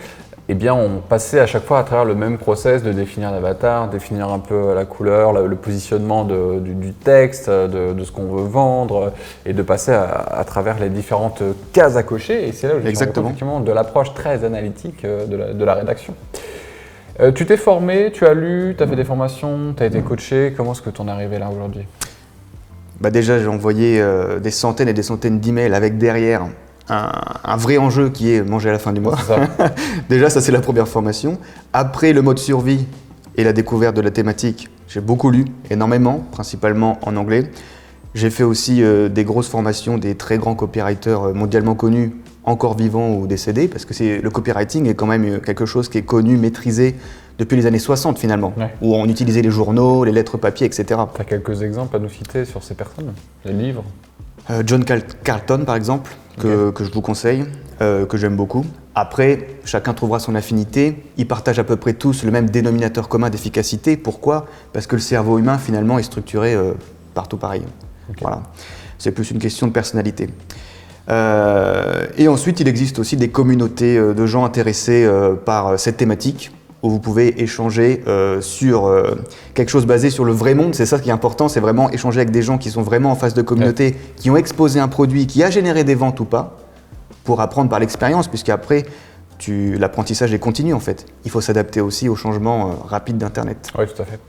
eh 0.51 0.55
bien, 0.55 0.75
on 0.75 0.99
passait 0.99 1.39
à 1.39 1.47
chaque 1.47 1.63
fois 1.63 1.79
à 1.79 1.85
travers 1.85 2.05
le 2.05 2.17
même 2.17 2.37
process 2.37 2.83
de 2.83 2.91
définir 2.91 3.31
l'avatar, 3.31 3.89
définir 3.89 4.31
un 4.31 4.41
peu 4.41 4.75
la 4.75 4.85
couleur, 4.85 5.33
le, 5.33 5.55
positionnement 5.55 6.25
du, 6.25 6.93
texte, 6.93 7.49
de, 7.49 8.03
ce 8.03 8.11
qu'on 8.11 8.27
veut 8.27 8.49
vendre, 8.49 9.13
et 9.47 9.53
de 9.53 9.63
passer 9.63 9.93
à, 9.93 10.43
travers 10.45 10.81
les 10.81 10.89
différentes 10.89 11.45
cases 11.73 11.95
à 11.95 12.03
cocher. 12.03 12.49
Et 12.49 12.53
c'est 12.53 12.67
là 12.67 12.75
où 12.75 12.81
j'ai 12.83 12.91
effectivement 12.91 13.61
de 13.61 13.71
l'approche 13.71 14.13
très 14.13 14.43
analytique 14.43 15.05
euh, 15.05 15.25
de 15.25 15.65
la, 15.65 15.75
rédaction. 15.75 16.17
Euh, 17.21 17.31
tu 17.31 17.47
t'es 17.47 17.57
formé, 17.57 18.11
tu 18.13 18.27
as 18.27 18.35
lu, 18.35 18.75
tu 18.77 18.83
as 18.83 18.89
fait 18.89 18.97
des 18.97 19.05
formations, 19.05 19.73
tu 19.77 19.85
as 19.85 19.87
été 19.87 20.01
coaché. 20.01 20.53
Comment 20.57 20.73
est-ce 20.73 20.83
que 20.83 20.91
tu 20.91 21.01
en 21.01 21.07
es 21.07 21.13
arrivé 21.13 21.39
là 21.39 21.49
aujourd'hui? 21.49 21.87
Bah 23.01 23.13
Déjà, 23.13 23.39
j'ai 23.39 23.47
envoyé 23.47 24.01
euh, 24.01 24.41
des 24.41 24.51
centaines 24.51 24.89
et 24.89 24.95
des 24.95 25.05
centaines 25.05 25.39
d'emails 25.39 25.75
avec 25.75 25.97
derrière 25.97 26.49
un, 26.91 27.57
vrai 27.57 27.79
enjeu 27.79 28.11
qui 28.11 28.33
est 28.33 28.43
manger 28.43 28.69
à 28.71 28.73
la 28.73 28.79
fin 28.79 28.93
du 28.93 29.01
mois. 29.01 29.17
Déjà, 30.09 30.29
ça 30.31 30.41
c'est 30.41 30.53
la 30.53 30.61
première 30.61 30.89
formation. 30.89 31.39
Après 31.73 32.13
le 32.13 32.23
mode 32.23 32.39
survie 32.39 32.87
et 33.37 33.45
la 33.45 33.53
découverte 33.53 33.95
de 33.97 34.01
la 34.01 34.11
thématique, 34.11 34.69
j'ai 34.89 35.01
beaucoup 35.01 35.31
lu, 35.31 35.45
énormément, 35.71 36.25
principalement 36.33 36.99
en 37.03 37.17
anglais. 37.17 37.51
J'ai 38.15 38.31
fait 38.31 38.43
aussi 38.43 38.83
euh, 38.83 39.09
des 39.09 39.23
grosses 39.23 39.49
formations 39.49 39.99
des 39.99 40.17
très 40.17 40.37
grands 40.37 40.57
copywriters 40.57 41.29
euh, 41.29 41.33
mondialement 41.33 41.77
connus, 41.77 42.13
encore 42.43 42.77
vivants 42.77 43.15
ou 43.15 43.29
décédés, 43.29 43.69
parce 43.69 43.85
que 43.85 44.21
le 44.21 44.31
copywriting 44.31 44.89
est 44.89 44.95
quand 44.95 45.07
même 45.07 45.25
euh, 45.25 45.39
quelque 45.39 45.65
chose 45.65 45.89
qui 45.89 45.99
est 45.99 46.03
connu, 46.03 46.37
maîtrisé 46.37 46.97
depuis 47.39 47.57
les 47.57 47.67
années 47.67 47.79
60 47.79 48.19
finalement, 48.19 48.53
où 48.83 48.95
on 48.97 49.07
utilisait 49.07 49.43
les 49.43 49.51
journaux, 49.51 50.05
les 50.05 50.13
lettres 50.13 50.37
papier, 50.37 50.67
etc. 50.67 51.01
Tu 51.15 51.21
as 51.23 51.25
quelques 51.25 51.63
exemples 51.63 51.97
à 51.97 51.99
nous 51.99 52.11
citer 52.11 52.45
sur 52.45 52.63
ces 52.63 52.75
personnes, 52.75 53.15
les 53.47 53.53
livres? 53.53 53.85
John 54.67 54.85
Carlton 54.85 55.63
par 55.65 55.77
exemple, 55.77 56.11
que, 56.41 56.85
je 56.85 56.91
vous 56.91 57.01
conseille, 57.01 57.45
euh, 57.81 58.07
que 58.07 58.17
j'aime 58.17 58.37
beaucoup. 58.37 58.65
Après, 58.95 59.49
chacun 59.65 59.95
trouvera 59.95 60.19
son 60.19 60.35
affinité. 60.35 61.03
Ils 61.17 61.27
partagent 61.27 61.59
à 61.59 61.65
peu 61.65 61.77
près 61.77 61.95
tous 61.95 62.25
le 62.25 62.31
même 62.31 62.51
dénominateur 62.51 63.09
commun 63.09 63.31
d'efficacité. 63.31 63.97
Pourquoi? 63.97 64.47
Parce 64.73 64.87
que 64.87 64.97
le 64.97 65.01
cerveau 65.01 65.39
humain, 65.39 65.59
finalement, 65.59 65.99
est 65.99 66.03
structuré 66.03 66.55
euh, 66.55 66.73
partout 67.15 67.37
pareil. 67.37 67.63
Voilà. 68.21 68.43
C'est 68.99 69.13
plus 69.13 69.31
une 69.31 69.39
question 69.39 69.67
de 69.67 69.73
personnalité. 69.73 70.29
Euh, 71.09 72.07
et 72.19 72.29
ensuite, 72.29 72.61
il 72.61 72.69
existe 72.69 72.99
aussi 72.99 73.17
des 73.17 73.29
communautés 73.29 73.99
de 73.99 74.27
gens 74.27 74.45
intéressés 74.45 75.09
par 75.45 75.79
cette 75.79 75.97
thématique 75.97 76.51
où 76.83 76.91
vous 76.91 77.01
pouvez 77.01 77.43
échanger 77.43 78.03
sur 78.41 78.91
quelque 79.55 79.69
chose 79.69 79.87
basé 79.87 80.11
sur 80.11 80.25
le 80.25 80.33
vrai 80.33 80.55
monde. 80.55 80.75
C'est 80.75 80.87
ça 80.87 80.99
qui 80.99 81.11
est 81.11 81.13
important, 81.13 81.49
c'est 81.49 81.61
vraiment 81.61 81.91
échanger 81.91 82.21
avec 82.21 82.31
des 82.31 82.43
gens 82.43 82.59
qui 82.59 82.71
sont 82.71 82.83
vraiment 82.83 83.11
en 83.11 83.17
face 83.17 83.35
de 83.35 83.43
communauté, 83.43 83.97
qui 84.17 84.31
ont 84.31 84.37
exposé 84.37 84.81
un 84.81 84.89
produit 84.89 85.27
qui 85.27 85.43
a 85.43 85.51
généré 85.51 85.85
des 85.85 85.95
ventes 85.95 86.21
ou 86.21 86.25
pas, 86.25 86.57
pour 87.25 87.41
apprendre 87.41 87.69
par 87.69 87.81
l'expérience, 87.81 88.29
puisqu'après, 88.29 88.85
l'apprentissage 89.49 90.35
est 90.35 90.39
continu 90.39 90.75
en 90.75 90.81
fait. 90.81 91.07
Il 91.25 91.31
faut 91.31 91.41
s'adapter 91.41 91.81
aussi 91.81 92.09
aux 92.09 92.17
changements 92.17 92.69
euh, 92.69 92.73
rapides 92.87 93.17
d'Internet 93.17 93.73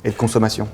et 0.06 0.10
de 0.10 0.16
consommation. 0.16 0.68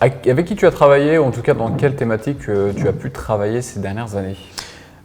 Avec 0.00 0.44
qui 0.44 0.56
tu 0.56 0.66
as 0.66 0.70
travaillé, 0.70 1.18
ou 1.18 1.24
en 1.24 1.30
tout 1.30 1.42
cas 1.42 1.54
dans 1.54 1.70
quelle 1.72 1.94
thématique 1.94 2.48
euh, 2.48 2.72
tu 2.74 2.88
as 2.88 2.92
pu 2.92 3.10
travailler 3.10 3.60
ces 3.60 3.80
dernières 3.80 4.16
années? 4.16 4.36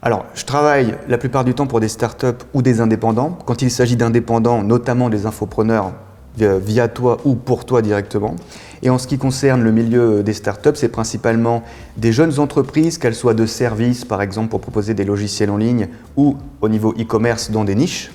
Alors, 0.01 0.25
je 0.36 0.46
travaille 0.46 0.96
la 1.07 1.17
plupart 1.17 1.43
du 1.43 1.53
temps 1.53 1.67
pour 1.67 1.79
des 1.79 1.89
startups 1.89 2.46
ou 2.53 2.62
des 2.62 2.79
indépendants. 2.79 3.38
Quand 3.46 3.62
il 3.62 3.72
s'agit 3.72 3.98
d'indépendants, 3.98 4.63
notamment 4.63 5.10
des 5.10 5.25
infopreneurs, 5.25 5.91
via 6.38 6.88
toi 6.88 7.17
ou 7.25 7.36
pour 7.36 7.65
toi 7.65 7.82
directement. 7.82 8.36
Et 8.84 8.89
en 8.89 8.98
ce 8.98 9.08
qui 9.08 9.17
concerne 9.17 9.63
le 9.63 9.72
milieu 9.72 10.24
des 10.24 10.34
startups, 10.34 10.75
c'est 10.75 10.89
principalement 10.89 11.63
des 11.98 12.12
jeunes 12.12 12.39
entreprises, 12.39 12.98
qu'elles 12.98 13.15
soient 13.15 13.34
de 13.34 13.46
services, 13.46 14.06
par 14.06 14.22
exemple, 14.22 14.50
pour 14.50 14.62
proposer 14.62 14.94
des 14.94 15.03
logiciels 15.03 15.50
en 15.50 15.58
ligne, 15.58 15.88
ou 16.15 16.38
au 16.62 16.70
niveau 16.70 16.94
e-commerce 16.94 17.50
dans 17.50 17.63
des 17.63 17.75
niches, 17.75 18.12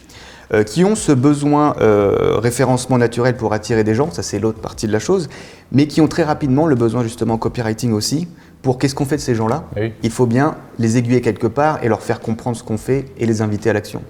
euh, 0.52 0.62
qui 0.62 0.84
ont 0.84 0.94
ce 0.94 1.12
besoin 1.12 1.74
euh, 1.80 2.38
référencement 2.38 2.98
naturel 2.98 3.36
pour 3.36 3.52
attirer 3.54 3.84
des 3.84 3.94
gens, 3.94 4.10
ça 4.10 4.22
c'est 4.22 4.38
l'autre 4.38 4.60
partie 4.60 4.86
de 4.86 4.92
la 4.92 4.98
chose, 4.98 5.28
mais 5.72 5.86
qui 5.86 6.00
ont 6.00 6.08
très 6.08 6.24
rapidement 6.24 6.66
le 6.66 6.74
besoin 6.74 7.02
justement 7.02 7.38
copywriting 7.38 7.92
aussi, 7.92 8.28
pour 8.60 8.78
qu'est-ce 8.78 8.94
qu'on 8.94 9.04
fait 9.04 9.16
de 9.16 9.20
ces 9.22 9.34
gens-là 9.34 9.64
Il 10.02 10.10
faut 10.10 10.26
bien 10.26 10.56
les 10.78 10.96
aiguiller 10.96 11.20
quelque 11.20 11.46
part 11.46 11.82
et 11.82 11.88
leur 11.88 12.02
faire 12.02 12.20
comprendre 12.20 12.56
ce 12.56 12.62
qu'on 12.62 12.78
fait 12.78 13.06
et 13.18 13.26
les 13.26 13.42
inviter 13.42 13.70
à 13.70 13.72
l'action. 13.72 14.02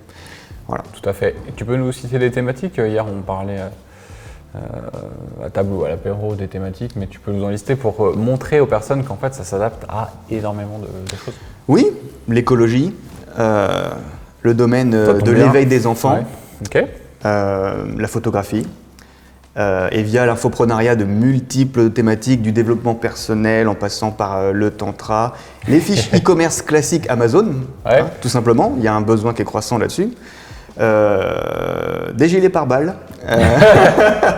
Voilà. 0.68 0.84
Tout 0.92 1.08
à 1.08 1.12
fait. 1.12 1.34
tu 1.56 1.64
peux 1.64 1.76
nous 1.76 1.92
citer 1.92 2.18
des 2.18 2.30
thématiques? 2.30 2.76
Hier, 2.76 3.06
on 3.06 3.22
parlait 3.22 3.60
euh, 3.60 3.68
euh, 3.68 3.68
à 5.44 5.50
table 5.50 5.72
ou 5.72 5.84
à 5.84 5.88
l'apéro 5.88 6.34
des 6.34 6.48
thématiques, 6.48 6.94
mais 6.96 7.06
tu 7.06 7.18
peux 7.20 7.32
nous 7.32 7.44
en 7.44 7.48
lister 7.48 7.74
pour 7.74 8.04
euh, 8.04 8.14
montrer 8.14 8.60
aux 8.60 8.66
personnes 8.66 9.02
qu'en 9.04 9.16
fait 9.16 9.34
ça 9.34 9.44
s'adapte 9.44 9.84
à 9.88 10.12
énormément 10.30 10.78
de, 10.78 11.16
choses. 11.16 11.34
Oui, 11.68 11.86
l'écologie, 12.28 12.94
euh, 13.38 13.90
le 14.42 14.54
domaine 14.54 14.90
de 14.90 15.30
l'éveil 15.30 15.66
des 15.66 15.86
enfants, 15.86 16.24
la 17.24 18.08
photographie. 18.08 18.66
Euh, 19.58 19.88
et 19.92 20.02
via 20.02 20.24
l'infoprenariat 20.24 20.96
de 20.96 21.04
multiples 21.04 21.90
thématiques, 21.90 22.40
du 22.40 22.52
développement 22.52 22.94
personnel 22.94 23.68
en 23.68 23.74
passant 23.74 24.10
par 24.10 24.38
euh, 24.38 24.52
le 24.52 24.70
tantra, 24.70 25.34
les 25.68 25.78
fiches 25.78 26.10
e-commerce 26.14 26.62
classiques 26.62 27.04
Amazon, 27.10 27.48
Ouais. 27.84 28.00
hein, 28.00 28.06
tout 28.22 28.30
simplement, 28.30 28.72
il 28.78 28.82
y 28.82 28.88
a 28.88 28.94
un 28.94 29.02
besoin 29.02 29.34
qui 29.34 29.42
est 29.42 29.44
croissant 29.44 29.76
là-dessus. 29.76 30.08
Euh, 30.80 32.12
des 32.14 32.30
gilets 32.30 32.48
pare-balles, 32.48 32.94
euh, 32.94 33.11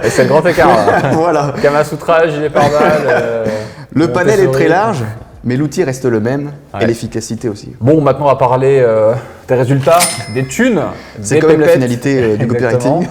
Et 0.05 0.11
c'est 0.11 0.23
le 0.25 0.29
grand 0.29 0.45
écart. 0.47 0.69
là. 0.69 1.11
voilà. 1.12 1.55
Kamasutra, 1.62 2.29
gilet 2.29 2.50
pare-balles. 2.50 3.03
euh, 3.07 3.45
Le 3.95 4.12
panel 4.12 4.41
est 4.41 4.50
très 4.50 4.69
large, 4.69 5.03
mais 5.43 5.57
l'outil 5.57 5.85
reste 5.85 6.05
le 6.05 6.21
même 6.21 6.53
Ouais. 6.75 6.83
et 6.83 6.87
l'efficacité 6.87 7.49
aussi. 7.49 7.75
Bon, 7.81 8.00
maintenant 8.00 8.25
on 8.26 8.29
va 8.29 8.37
parler 8.37 8.81
euh, 8.83 9.12
des 9.49 9.55
résultats, 9.55 9.99
des 10.35 10.45
thunes. 10.47 10.83
C'est 11.23 11.38
quand 11.38 11.49
même 11.49 11.61
la 11.61 11.69
finalité 11.69 12.23
euh, 12.23 12.37
du 12.37 12.47
copywriting. 12.47 13.07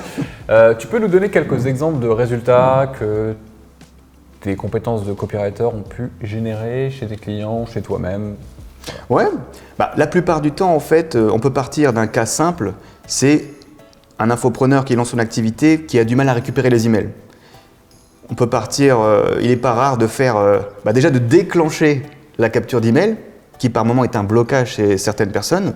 Euh, 0.50 0.74
tu 0.76 0.88
peux 0.88 1.00
nous 1.00 1.08
donner 1.08 1.30
quelques 1.30 1.66
exemples 1.68 2.00
de 2.00 2.10
résultats 2.10 2.92
que 3.00 3.34
tes 4.42 4.56
compétences 4.58 5.06
de 5.06 5.14
copywriter 5.14 5.64
ont 5.64 5.84
pu 5.84 6.12
générer 6.22 6.90
chez 6.92 7.06
tes 7.08 7.16
clients, 7.16 7.66
chez 7.66 7.82
toi-même? 7.82 8.36
Ouais, 9.10 9.24
bah, 9.80 9.92
la 9.96 10.06
plupart 10.08 10.42
du 10.42 10.52
temps, 10.52 10.76
en 10.76 10.82
fait, 10.82 11.16
euh, 11.16 11.30
on 11.32 11.40
peut 11.40 11.54
partir 11.54 11.94
d'un 11.94 12.08
cas 12.08 12.26
simple, 12.26 12.74
c'est 13.08 13.46
un 14.20 14.30
infopreneur 14.30 14.86
qui 14.86 14.96
lance 14.96 15.10
son 15.10 15.20
activité 15.20 15.82
qui 15.82 16.00
a 16.00 16.04
du 16.04 16.16
mal 16.16 16.30
à 16.30 16.34
récupérer 16.34 16.70
les 16.70 16.86
emails. 16.86 17.10
On 18.30 18.36
peut 18.36 18.48
partir, 18.48 19.00
euh, 19.00 19.38
il 19.42 19.50
n'est 19.50 19.58
pas 19.58 19.74
rare 19.74 19.98
de 19.98 20.08
faire, 20.08 20.38
euh, 20.38 20.60
bah, 20.86 20.94
déjà 20.94 21.10
de 21.10 21.20
déclencher 21.20 22.04
la 22.38 22.50
capture 22.50 22.82
d'email, 22.82 23.18
qui 23.60 23.70
par 23.70 23.86
moment 23.86 24.04
est 24.04 24.16
un 24.16 24.24
blocage 24.24 24.76
chez 24.76 24.98
certaines 24.98 25.32
personnes, 25.32 25.74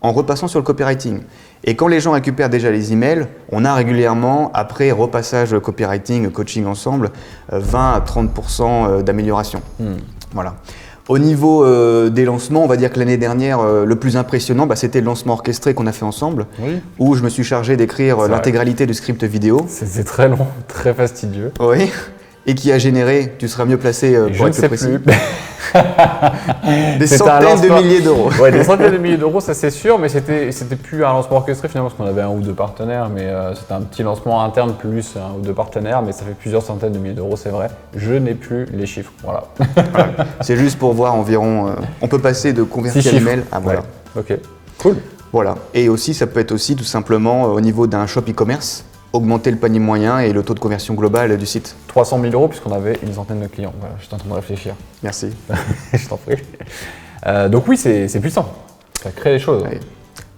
en 0.00 0.12
repassant 0.12 0.46
sur 0.48 0.60
le 0.60 0.64
copywriting. 0.64 1.22
Et 1.64 1.74
quand 1.74 1.88
les 1.88 1.98
gens 1.98 2.12
récupèrent 2.12 2.50
déjà 2.50 2.70
les 2.70 2.92
emails, 2.92 3.26
on 3.50 3.64
a 3.64 3.74
régulièrement, 3.74 4.52
après 4.54 4.92
repassage 4.92 5.58
copywriting, 5.58 6.30
coaching 6.30 6.66
ensemble, 6.66 7.10
euh, 7.52 7.58
20 7.58 7.92
à 7.94 8.00
30% 8.00 9.02
d'amélioration. 9.02 9.60
Voilà. 10.32 10.56
Au 11.08 11.18
niveau 11.18 11.64
euh, 11.64 12.10
des 12.10 12.24
lancements, 12.26 12.62
on 12.62 12.66
va 12.66 12.76
dire 12.76 12.92
que 12.92 12.98
l'année 12.98 13.16
dernière, 13.16 13.60
euh, 13.60 13.86
le 13.86 13.96
plus 13.96 14.18
impressionnant, 14.18 14.66
bah, 14.66 14.76
c'était 14.76 15.00
le 15.00 15.06
lancement 15.06 15.32
orchestré 15.32 15.72
qu'on 15.72 15.86
a 15.86 15.92
fait 15.92 16.04
ensemble, 16.04 16.46
Oui. 16.60 16.80
où 16.98 17.14
je 17.14 17.22
me 17.22 17.30
suis 17.30 17.44
chargé 17.44 17.76
d'écrire 17.78 18.18
euh, 18.20 18.28
l'intégralité 18.28 18.84
du 18.86 18.92
script 18.92 19.24
vidéo. 19.24 19.64
C'est 19.68 20.04
très 20.04 20.28
long, 20.28 20.46
très 20.68 20.92
fastidieux. 20.92 21.50
Oui. 21.60 21.90
Et 22.48 22.54
qui 22.54 22.72
a 22.72 22.78
généré, 22.78 23.34
tu 23.38 23.46
seras 23.46 23.66
mieux 23.66 23.76
placé 23.76 24.14
euh, 24.16 24.28
pour 24.28 24.34
je 24.34 24.44
ne 24.44 24.52
sais 24.52 24.68
précis, 24.68 24.98
plus. 24.98 25.12
des 26.98 27.06
centaines 27.06 27.60
de 27.60 27.68
milliers 27.68 28.00
d'euros. 28.00 28.30
Ouais, 28.40 28.50
des 28.50 28.64
centaines 28.64 28.92
de 28.92 28.96
milliers 28.96 29.18
d'euros, 29.18 29.40
ça 29.40 29.52
c'est 29.52 29.70
sûr, 29.70 29.98
mais 29.98 30.08
c'était 30.08 30.50
c'était 30.50 30.76
plus 30.76 31.04
un 31.04 31.12
lancement 31.12 31.36
orchestré 31.36 31.68
finalement 31.68 31.90
parce 31.90 32.00
qu'on 32.00 32.06
avait 32.06 32.22
un 32.22 32.30
ou 32.30 32.40
deux 32.40 32.54
partenaires, 32.54 33.10
mais 33.10 33.24
euh, 33.24 33.54
c'était 33.54 33.74
un 33.74 33.82
petit 33.82 34.02
lancement 34.02 34.42
interne 34.42 34.72
plus 34.78 35.14
un 35.16 35.36
ou 35.38 35.42
deux 35.42 35.52
partenaires, 35.52 36.00
mais 36.00 36.12
ça 36.12 36.24
fait 36.24 36.32
plusieurs 36.32 36.62
centaines 36.62 36.92
de 36.92 36.98
milliers 36.98 37.14
d'euros, 37.14 37.36
c'est 37.36 37.50
vrai. 37.50 37.68
Je 37.94 38.14
n'ai 38.14 38.32
plus 38.32 38.64
les 38.72 38.86
chiffres, 38.86 39.12
voilà. 39.22 39.44
C'est 40.40 40.56
juste 40.56 40.78
pour 40.78 40.94
voir 40.94 41.14
environ. 41.14 41.68
euh, 41.68 41.72
on 42.00 42.08
peut 42.08 42.18
passer 42.18 42.54
de 42.54 42.62
convertir 42.62 43.12
l'email 43.12 43.42
à 43.52 43.58
voilà. 43.58 43.80
Ouais. 44.16 44.22
Ok, 44.22 44.38
cool. 44.78 44.96
Voilà. 45.34 45.54
Et 45.74 45.90
aussi, 45.90 46.14
ça 46.14 46.26
peut 46.26 46.40
être 46.40 46.52
aussi 46.52 46.76
tout 46.76 46.84
simplement 46.84 47.42
au 47.42 47.60
niveau 47.60 47.86
d'un 47.86 48.06
shop 48.06 48.22
e-commerce, 48.26 48.84
augmenter 49.18 49.50
le 49.50 49.58
panier 49.58 49.78
moyen 49.78 50.18
et 50.20 50.32
le 50.32 50.42
taux 50.42 50.54
de 50.54 50.60
conversion 50.60 50.94
global 50.94 51.36
du 51.36 51.46
site. 51.46 51.76
300 51.88 52.20
000 52.20 52.32
euros 52.32 52.48
puisqu'on 52.48 52.72
avait 52.72 52.98
une 53.02 53.12
centaine 53.12 53.40
de 53.40 53.46
clients. 53.46 53.74
Voilà, 53.78 53.96
j'étais 54.00 54.14
en 54.14 54.18
train 54.18 54.30
de 54.30 54.34
réfléchir. 54.34 54.74
Merci. 55.02 55.30
je 55.92 56.08
t'en 56.08 56.16
prie. 56.16 56.36
Euh, 57.26 57.48
donc 57.48 57.68
oui, 57.68 57.76
c'est 57.76 58.20
puissant. 58.20 58.52
Ça 59.02 59.10
crée 59.10 59.32
des 59.32 59.38
choses. 59.38 59.62
Ouais. 59.62 59.80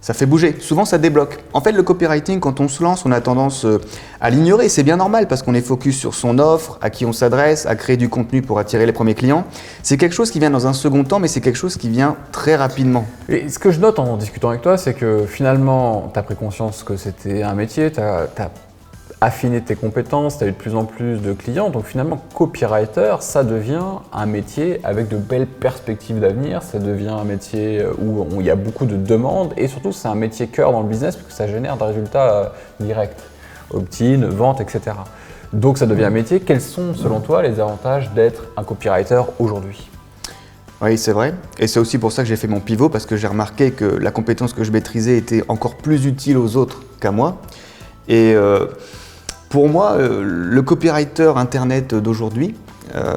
Ça 0.03 0.15
fait 0.15 0.25
bouger. 0.25 0.57
Souvent, 0.61 0.87
ça 0.87 0.97
débloque. 0.97 1.39
En 1.53 1.61
fait, 1.61 1.73
le 1.73 1.83
copywriting, 1.83 2.41
quand 2.41 2.61
on 2.61 2.69
se 2.69 2.83
lance, 2.83 3.05
on 3.05 3.13
a 3.13 3.21
tendance 3.21 3.67
euh, 3.67 3.79
à 4.23 4.31
l'ignorer. 4.31 4.71
C'est 4.71 4.83
bien 4.83 4.97
normal 4.97 5.29
parce 5.29 5.43
qu'on 5.43 5.55
est 5.55 5.61
focus 5.61 5.99
sur 5.99 6.15
son 6.15 6.39
offre, 6.39 6.79
à 6.81 6.89
qui 6.89 7.05
on 7.05 7.13
s'adresse, 7.13 7.67
à 7.67 7.77
créer 7.77 7.99
du 7.99 8.09
contenu 8.09 8.41
pour 8.41 8.59
attirer 8.59 8.87
les 8.87 8.93
premiers 8.93 9.15
clients. 9.15 9.45
C'est 9.83 9.99
quelque 9.99 10.15
chose 10.15 10.31
qui 10.31 10.39
vient 10.39 10.49
dans 10.49 10.67
un 10.67 10.73
second 10.73 11.05
temps, 11.05 11.19
mais 11.19 11.29
c'est 11.29 11.43
quelque 11.43 11.59
chose 11.59 11.77
qui 11.77 11.91
vient 11.91 12.17
très 12.33 12.57
rapidement. 12.57 13.05
Et 13.29 13.51
ce 13.51 13.59
que 13.59 13.71
je 13.71 13.79
note 13.79 13.99
en 13.99 14.17
discutant 14.17 14.49
avec 14.49 14.63
toi, 14.63 14.79
c'est 14.79 14.95
que 14.95 15.27
finalement, 15.27 16.11
tu 16.13 16.19
as 16.19 16.23
pris 16.23 16.35
conscience 16.35 16.83
que 16.83 16.97
c'était 16.97 17.43
un 17.43 17.55
métier, 17.55 17.93
tu 17.93 18.01
as, 18.01 18.27
affiné 19.21 19.61
tes 19.61 19.77
compétences, 19.77 20.39
tu 20.39 20.45
as 20.45 20.47
eu 20.47 20.53
de 20.53 20.57
plus 20.57 20.75
en 20.75 20.85
plus 20.85 21.19
de 21.21 21.33
clients. 21.33 21.69
Donc 21.71 21.85
finalement, 21.85 22.23
copywriter, 22.35 23.17
ça 23.21 23.45
devient 23.45 23.83
un 24.13 24.27
métier 24.27 24.81
avec 24.83 25.09
de 25.09 25.17
belles 25.17 25.47
perspectives 25.47 26.21
d'avenir. 26.21 26.63
Ça 26.63 26.79
devient 26.79 27.09
un 27.11 27.25
métier 27.25 27.85
où 28.01 28.23
on- 28.23 28.41
il 28.41 28.47
y 28.47 28.51
a 28.51 28.57
beaucoup 28.57 28.87
de 28.87 28.97
demandes 28.97 29.53
et 29.57 29.69
surtout, 29.69 29.93
c'est 29.93 30.09
un 30.09 30.15
métier 30.15 30.47
cœur 30.47 30.73
dans 30.73 30.81
le 30.81 30.89
business 30.89 31.17
parce 31.17 31.29
que 31.29 31.35
ça 31.35 31.47
génère 31.47 31.77
des 31.77 31.85
résultats 31.85 32.33
euh, 32.33 32.45
directs. 32.81 33.17
Opt-in, 33.73 34.27
vente, 34.29 34.61
etc. 34.61 34.81
Donc 35.53 35.79
ça 35.79 35.87
devient 35.87 36.05
un 36.05 36.11
métier. 36.11 36.41
Quels 36.41 36.61
sont, 36.61 36.95
selon 36.95 37.21
toi, 37.21 37.43
les 37.43 37.61
avantages 37.61 38.11
d'être 38.13 38.45
un 38.57 38.65
copywriter 38.65 39.23
aujourd'hui? 39.39 39.89
Oui, 40.83 40.97
c'est 40.97 41.13
vrai. 41.13 41.35
Et 41.59 41.67
c'est 41.67 41.79
aussi 41.79 41.99
pour 41.99 42.11
ça 42.11 42.23
que 42.23 42.29
j'ai 42.29 42.37
fait 42.37 42.49
mon 42.49 42.61
pivot, 42.61 42.89
parce 42.89 43.05
que 43.05 43.17
j'ai 43.17 43.27
remarqué 43.27 43.71
que 43.71 43.85
la 43.85 44.11
compétence 44.11 44.55
que 44.55 44.65
je 44.65 44.73
maîtrisais 44.73 45.19
était 45.19 45.45
encore 45.49 45.77
plus 45.77 46.07
utile 46.07 46.39
aux 46.39 46.57
autres 46.57 46.83
qu'à 47.01 47.11
moi. 47.11 47.37
Et 48.09 48.33
euh, 48.35 48.67
pour 49.51 49.69
moi, 49.69 49.97
euh, 49.99 50.23
le 50.25 50.63
copywriter 50.63 51.33
Internet 51.37 51.95
d'aujourd'hui, 51.95 52.55
euh, 52.95 53.15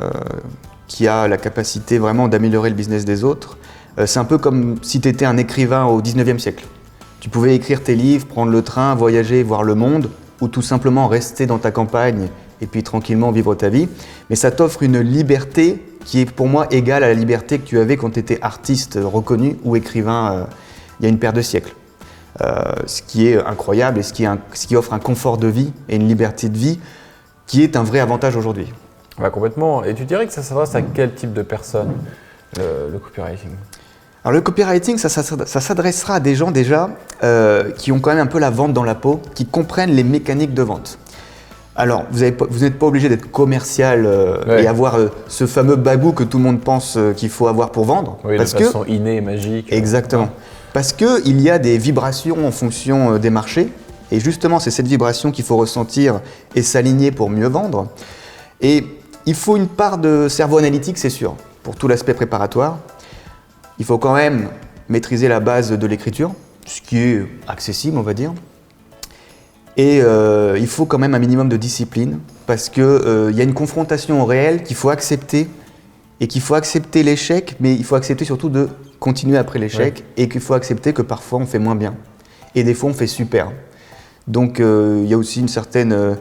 qui 0.88 1.08
a 1.08 1.28
la 1.28 1.38
capacité 1.38 2.00
vraiment 2.00 2.28
d'améliorer 2.28 2.70
le 2.70 2.76
business 2.76 3.06
des 3.06 3.24
autres, 3.24 3.58
euh, 4.00 4.08
c'est 4.08 4.20
un 4.20 4.26
peu 4.26 4.40
comme 4.40 4.78
si 4.82 5.00
tu 5.00 5.08
étais 5.08 5.26
un 5.26 5.38
écrivain 5.38 5.86
au 5.86 6.02
19e 6.02 6.40
siècle. 6.40 6.66
Tu 7.20 7.30
pouvais 7.30 7.56
écrire 7.56 7.84
tes 7.84 7.96
livres, 7.96 8.26
prendre 8.26 8.52
le 8.52 8.64
train, 8.64 8.96
voyager, 8.96 9.44
voir 9.44 9.62
le 9.62 9.76
monde, 9.76 10.10
ou 10.42 10.48
tout 10.48 10.64
simplement 10.64 11.08
rester 11.08 11.46
dans 11.46 11.60
ta 11.60 11.70
campagne 11.70 12.30
et 12.62 12.66
puis 12.66 12.82
tranquillement 12.82 13.32
vivre 13.32 13.54
ta 13.54 13.70
vie. 13.70 13.88
Mais 14.32 14.36
ça 14.36 14.50
t'offre 14.50 14.82
une 14.82 15.00
liberté 15.00 15.84
qui 16.04 16.20
est 16.20 16.32
pour 16.32 16.48
moi 16.48 16.66
égale 16.72 17.04
à 17.04 17.10
la 17.10 17.14
liberté 17.14 17.60
que 17.60 17.66
tu 17.66 17.78
avais 17.78 17.96
quand 17.96 18.10
tu 18.10 18.20
étais 18.20 18.40
artiste 18.42 18.98
reconnu 19.02 19.58
ou 19.64 19.76
écrivain 19.76 20.48
il 21.00 21.04
y 21.04 21.06
a 21.06 21.10
une 21.10 21.20
paire 21.20 21.32
de 21.32 21.42
siècles. 21.42 21.74
Euh, 22.42 22.64
ce 22.88 23.04
qui 23.04 23.28
est 23.28 23.38
incroyable 23.46 24.00
et 24.00 24.04
ce 24.04 24.12
qui, 24.12 24.24
est 24.24 24.28
un- 24.28 24.40
ce 24.54 24.66
qui 24.66 24.76
offre 24.76 24.94
un 24.94 25.00
confort 25.00 25.38
de 25.38 25.48
vie 25.48 25.72
et 25.88 25.98
une 25.98 26.08
liberté 26.08 26.50
de 26.50 26.58
vie 26.58 26.80
qui 27.46 27.62
est 27.64 27.76
un 27.76 27.84
vrai 27.84 28.00
avantage 28.00 28.36
aujourd'hui. 28.36 28.74
Bah, 29.20 29.30
Complètement. 29.30 29.84
Et 29.84 29.94
tu 29.94 30.06
dirais 30.06 30.26
que 30.26 30.34
ça 30.34 30.42
s'adresse 30.42 30.74
à 30.74 30.82
quel 30.82 31.14
type 31.14 31.34
de 31.34 31.44
personnes, 31.44 31.92
le, 32.58 32.92
le 32.92 32.98
copywriting? 32.98 33.52
Alors 34.24 34.34
le 34.34 34.42
copywriting, 34.42 34.98
ça, 34.98 35.10
ça- 35.10 35.22
ça 35.46 35.62
s'adressera 35.62 36.16
à 36.16 36.20
des 36.20 36.34
gens 36.34 36.50
déjà 36.50 36.90
euh, 37.24 37.70
qui 37.72 37.92
ont 37.92 38.00
quand 38.00 38.10
même 38.12 38.20
un 38.24 38.26
peu 38.28 38.40
la 38.40 38.50
vente 38.50 38.74
dans 38.74 38.84
la 38.84 38.96
peau, 38.96 39.22
qui 39.36 39.46
comprennent 39.46 39.92
les 39.92 40.04
mécaniques 40.04 40.56
de 40.56 40.64
vente. 40.64 40.98
Alors, 41.76 42.04
vous 42.12 42.20
n'êtes 42.22 42.78
pas 42.80 42.86
obligé 42.88 43.10
d'être 43.10 43.32
commercial 43.32 44.06
euh, 44.06 44.44
Ouais. 44.48 44.64
et 44.64 44.68
avoir 44.68 44.96
euh, 44.96 45.10
ce 45.28 45.46
fameux 45.46 45.76
bagou 45.76 46.12
que 46.14 46.24
tout 46.24 46.38
le 46.40 46.44
monde 46.44 46.62
pense 46.62 46.98
qu'il 47.16 47.30
faut 47.30 47.48
avoir 47.48 47.72
pour 47.72 47.86
vendre. 47.86 48.18
Oui, 48.24 48.38
parce 48.38 48.54
de 48.54 48.60
que, 48.60 48.64
façon 48.66 48.86
innée 48.86 49.18
et 49.18 49.22
magique. 49.22 49.72
exactement. 49.72 50.30
Parce 50.74 50.92
qu'il 50.92 51.40
y 51.40 51.50
a 51.52 51.60
des 51.60 51.78
vibrations 51.78 52.48
en 52.48 52.52
fonction 52.52 53.14
euh, 53.14 53.20
des 53.20 53.30
marchés. 53.30 53.70
Et 54.12 54.20
justement, 54.20 54.60
c'est 54.60 54.72
cette 54.72 54.88
vibration 54.88 55.32
qu'il 55.32 55.46
faut 55.46 55.56
ressentir 55.56 56.20
et 56.56 56.62
s'aligner 56.62 57.12
pour 57.12 57.30
mieux 57.30 57.48
vendre. 57.48 57.88
Et 58.62 58.84
il 59.26 59.36
faut 59.36 59.56
une 59.56 59.68
part 59.68 59.98
de 59.98 60.28
cerveau 60.28 60.58
analytique, 60.58 60.98
c'est 60.98 61.10
sûr, 61.10 61.36
pour 61.64 61.76
tout 61.76 61.88
l'aspect 61.88 62.14
préparatoire. 62.14 62.80
Il 63.80 63.86
faut 63.86 63.98
quand 63.98 64.14
même 64.14 64.50
maîtriser 64.90 65.28
la 65.28 65.40
base 65.40 65.72
de 65.72 65.88
l'écriture, 65.88 66.34
ce 66.66 66.82
qui 66.82 66.98
est 66.98 67.28
accessible, 67.48 67.98
on 67.98 68.02
va 68.02 68.14
dire. 68.14 68.34
Et 69.78 70.02
euh, 70.02 70.58
il 70.60 70.68
faut 70.68 70.86
quand 70.86 71.00
même 71.00 71.16
un 71.16 71.20
minimum 71.20 71.50
de 71.50 71.58
discipline, 71.58 72.20
parce 72.46 72.70
qu'il 72.70 72.84
y 72.84 73.40
a 73.40 73.44
une 73.44 73.56
confrontation 73.56 74.22
au 74.22 74.26
réel 74.26 74.64
qu'il 74.64 74.76
faut 74.76 74.90
accepter, 74.90 75.48
et 76.20 76.28
qu'il 76.28 76.42
faut 76.42 76.56
accepter 76.56 77.02
l'échec, 77.04 77.56
mais 77.60 77.74
il 77.74 77.84
faut 77.84 77.96
accepter 77.96 78.26
surtout 78.26 78.50
de 78.50 78.70
continuer 79.04 79.38
après 79.38 79.60
l'échec, 79.60 80.06
et 80.16 80.30
qu'il 80.30 80.40
faut 80.40 80.54
accepter 80.54 80.94
que 80.94 81.02
parfois 81.02 81.40
on 81.40 81.46
fait 81.46 81.60
moins 81.60 81.76
bien, 81.76 81.94
et 82.56 82.64
des 82.64 82.74
fois 82.74 82.90
on 82.90 82.94
fait 82.94 83.12
super. 83.22 83.52
Donc 84.28 84.62
euh, 84.62 85.02
il 85.04 85.10
y 85.10 85.14
a 85.14 85.18
aussi 85.18 85.42
une 85.42 85.50
certaine 85.50 85.92
euh, 85.92 86.14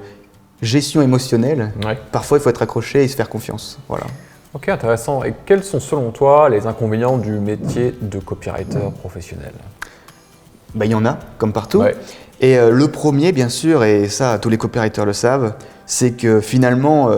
gestion 0.63 1.01
émotionnelle. 1.01 1.71
Ouais. 1.85 1.97
Parfois 2.11 2.39
il 2.39 2.41
faut 2.41 2.51
être 2.51 2.61
accroché 2.61 3.05
et 3.05 3.09
se 3.09 3.15
faire 3.15 3.29
confiance. 3.29 3.79
Voilà. 3.89 4.07
Ok, 4.53 4.69
intéressant. 4.69 5.23
Et 5.23 5.33
quels 5.47 5.63
sont 5.63 5.79
selon 5.79 6.11
toi 6.11 6.49
les 6.49 6.67
inconvénients 6.67 7.19
du 7.19 7.31
métier 7.31 7.95
de 8.03 8.19
copywriter 8.19 8.91
professionnel? 8.99 9.53
Bah, 10.75 10.85
il 10.85 10.91
y 10.91 10.97
en 10.97 11.07
a, 11.07 11.21
comme 11.39 11.53
partout. 11.53 11.85
Et 12.41 12.59
euh, 12.59 12.73
le 12.73 12.89
premier, 12.89 13.31
bien 13.31 13.49
sûr, 13.49 13.85
et 13.85 14.09
ça 14.09 14.41
tous 14.41 14.49
les 14.49 14.59
copywriters 14.59 15.07
le 15.07 15.13
savent, 15.13 15.55
c'est 15.87 16.13
que 16.17 16.41
finalement, 16.41 17.11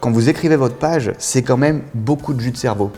quand 0.00 0.12
vous 0.12 0.28
écrivez 0.28 0.56
votre 0.56 0.76
page, 0.76 1.12
c'est 1.18 1.42
quand 1.42 1.56
même 1.56 1.82
beaucoup 1.94 2.34
de 2.34 2.40
jus 2.40 2.52
de 2.52 2.56
cerveau. 2.56 2.92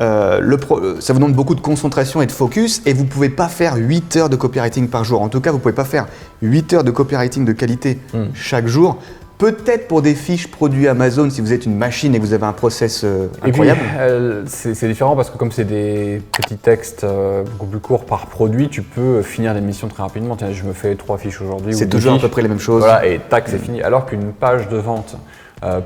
Euh, 0.00 0.40
le 0.40 0.56
pro- 0.56 0.78
euh, 0.78 0.96
ça 1.00 1.12
vous 1.12 1.18
demande 1.18 1.34
beaucoup 1.34 1.54
de 1.54 1.60
concentration 1.60 2.22
et 2.22 2.26
de 2.26 2.32
focus, 2.32 2.80
et 2.86 2.92
vous 2.94 3.04
ne 3.04 3.08
pouvez 3.08 3.28
pas 3.28 3.48
faire 3.48 3.76
8 3.76 4.16
heures 4.16 4.28
de 4.30 4.36
copywriting 4.36 4.88
par 4.88 5.04
jour. 5.04 5.20
En 5.20 5.28
tout 5.28 5.40
cas, 5.40 5.50
vous 5.50 5.58
ne 5.58 5.62
pouvez 5.62 5.74
pas 5.74 5.84
faire 5.84 6.06
8 6.42 6.72
heures 6.72 6.84
de 6.84 6.90
copywriting 6.90 7.44
de 7.44 7.52
qualité 7.52 7.98
Mm. 8.14 8.18
chaque 8.34 8.66
jour 8.66 8.98
Peut-être 9.38 9.88
pour 9.88 10.02
des 10.02 10.14
fiches 10.14 10.48
produits 10.50 10.86
Amazon 10.86 11.30
si 11.30 11.40
vous 11.40 11.54
êtes 11.54 11.64
une 11.64 11.74
machine 11.74 12.14
et 12.14 12.18
que 12.18 12.22
vous 12.22 12.34
avez 12.34 12.44
un 12.44 12.52
process 12.52 13.04
euh, 13.04 13.28
incroyable. 13.42 13.80
euh, 13.98 14.42
c'est 14.46 14.86
différent 14.86 15.16
parce 15.16 15.30
que 15.30 15.38
comme 15.38 15.50
c'est 15.50 15.64
des 15.64 16.20
petits 16.30 16.58
textes 16.58 17.06
beaucoup 17.52 17.64
plus 17.64 17.78
courts 17.78 18.04
par 18.04 18.26
produit, 18.26 18.68
tu 18.68 18.82
peux 18.82 19.22
finir 19.22 19.54
des 19.54 19.62
missions 19.62 19.88
très 19.88 20.02
rapidement. 20.02 20.36
Tiens, 20.36 20.52
je 20.52 20.62
me 20.64 20.74
fais 20.74 20.94
trois 20.94 21.16
fiches 21.16 21.40
aujourd'hui. 21.40 21.74
ou 21.74 21.78
C'est 21.78 21.88
toujours 21.88 22.12
à 22.12 22.18
peu 22.18 22.28
près 22.28 22.42
les 22.42 22.48
mêmes 22.48 22.58
choses. 22.58 22.82
Voilà, 22.82 23.06
et 23.06 23.18
tac, 23.30 23.44
c'est 23.48 23.56
fini. 23.58 23.80
Alors 23.82 24.04
qu'une 24.04 24.32
page 24.32 24.68
de 24.68 24.76
vente, 24.76 25.16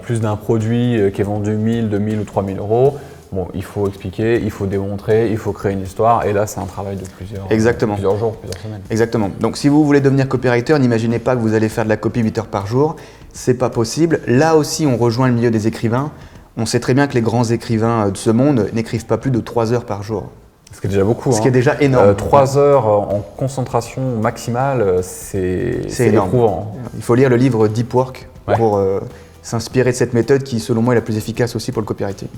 plus 0.02 0.20
d'un 0.20 0.34
produit 0.34 0.98
qui 1.14 1.20
est 1.20 1.24
vendu 1.24 1.52
1000, 1.52 1.90
2000 1.90 2.18
ou 2.18 2.24
3000 2.24 2.58
euros, 2.58 2.96
bon, 3.34 3.48
il 3.54 3.62
faut 3.62 3.86
expliquer, 3.88 4.40
il 4.42 4.50
faut 4.50 4.66
démontrer, 4.66 5.30
il 5.30 5.36
faut 5.36 5.52
créer 5.52 5.72
une 5.72 5.82
histoire. 5.82 6.24
Et 6.24 6.32
là, 6.32 6.46
c'est 6.46 6.60
un 6.60 6.66
travail 6.66 6.96
de 6.96 7.04
plusieurs, 7.04 7.46
Exactement. 7.50 7.94
plusieurs 7.94 8.16
jours, 8.18 8.36
plusieurs 8.36 8.62
semaines. 8.62 8.80
Exactement. 8.90 9.30
Donc 9.40 9.56
si 9.56 9.68
vous 9.68 9.84
voulez 9.84 10.00
devenir 10.00 10.28
copywriter, 10.28 10.78
n'imaginez 10.78 11.18
pas 11.18 11.34
que 11.36 11.40
vous 11.40 11.54
allez 11.54 11.68
faire 11.68 11.84
de 11.84 11.88
la 11.90 11.96
copie 11.96 12.20
8 12.20 12.38
heures 12.38 12.46
par 12.46 12.66
jour. 12.66 12.96
C'est 13.32 13.54
pas 13.54 13.68
possible. 13.70 14.20
Là 14.26 14.56
aussi, 14.56 14.86
on 14.86 14.96
rejoint 14.96 15.28
le 15.28 15.34
milieu 15.34 15.50
des 15.50 15.66
écrivains. 15.66 16.10
On 16.56 16.66
sait 16.66 16.80
très 16.80 16.94
bien 16.94 17.06
que 17.08 17.14
les 17.14 17.20
grands 17.20 17.44
écrivains 17.44 18.06
euh, 18.06 18.10
de 18.10 18.16
ce 18.16 18.30
monde 18.30 18.68
n'écrivent 18.74 19.06
pas 19.06 19.18
plus 19.18 19.32
de 19.32 19.40
3 19.40 19.72
heures 19.72 19.84
par 19.84 20.02
jour. 20.02 20.24
Ce 20.72 20.80
qui 20.80 20.86
est 20.86 20.90
déjà 20.90 21.04
beaucoup. 21.04 21.32
Ce 21.32 21.40
qui 21.40 21.46
est 21.48 21.50
hein. 21.50 21.52
déjà 21.52 21.76
énorme. 21.80 22.08
Euh, 22.08 22.14
Trois 22.14 22.56
heures 22.58 22.86
en 22.86 23.24
concentration 23.36 24.02
maximale, 24.20 25.00
c'est 25.02 25.82
éprouvant. 25.98 26.76
Il 26.96 27.02
faut 27.02 27.14
lire 27.14 27.28
le 27.28 27.36
livre 27.36 27.68
Deep 27.68 27.92
Work 27.94 28.28
Ouais. 28.46 28.56
pour 28.56 28.76
euh, 28.76 29.00
s'inspirer 29.44 29.92
de 29.92 29.96
cette 29.96 30.14
méthode 30.14 30.42
qui, 30.42 30.58
selon 30.58 30.82
moi, 30.82 30.94
est 30.94 30.96
la 30.96 31.02
plus 31.02 31.16
efficace 31.16 31.54
aussi 31.54 31.70
pour 31.70 31.82
le 31.82 31.86
copywriting. 31.86 32.28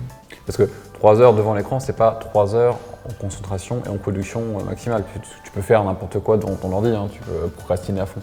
Parce 0.45 0.59
que 0.59 0.69
3 0.95 1.21
heures 1.21 1.35
devant 1.35 1.55
l'écran, 1.55 1.81
c'est 1.81 1.97
pas 1.97 2.19
3 2.21 2.55
heures 2.55 2.79
en 3.09 3.13
concentration 3.21 3.81
et 3.87 3.89
en 3.89 3.97
production 3.97 4.41
euh, 4.41 4.65
maximale. 4.65 5.05
Tu, 5.13 5.21
tu 5.45 5.51
peux 5.53 5.61
faire 5.61 5.85
n'importe 5.85 6.19
quoi 6.19 6.37
devant 6.37 6.55
ton 6.57 6.73
ordi, 6.73 6.91
hein, 6.91 7.07
tu 7.13 7.21
peux 7.21 7.49
procrastiner 7.49 8.01
à 8.01 8.07
fond. 8.07 8.21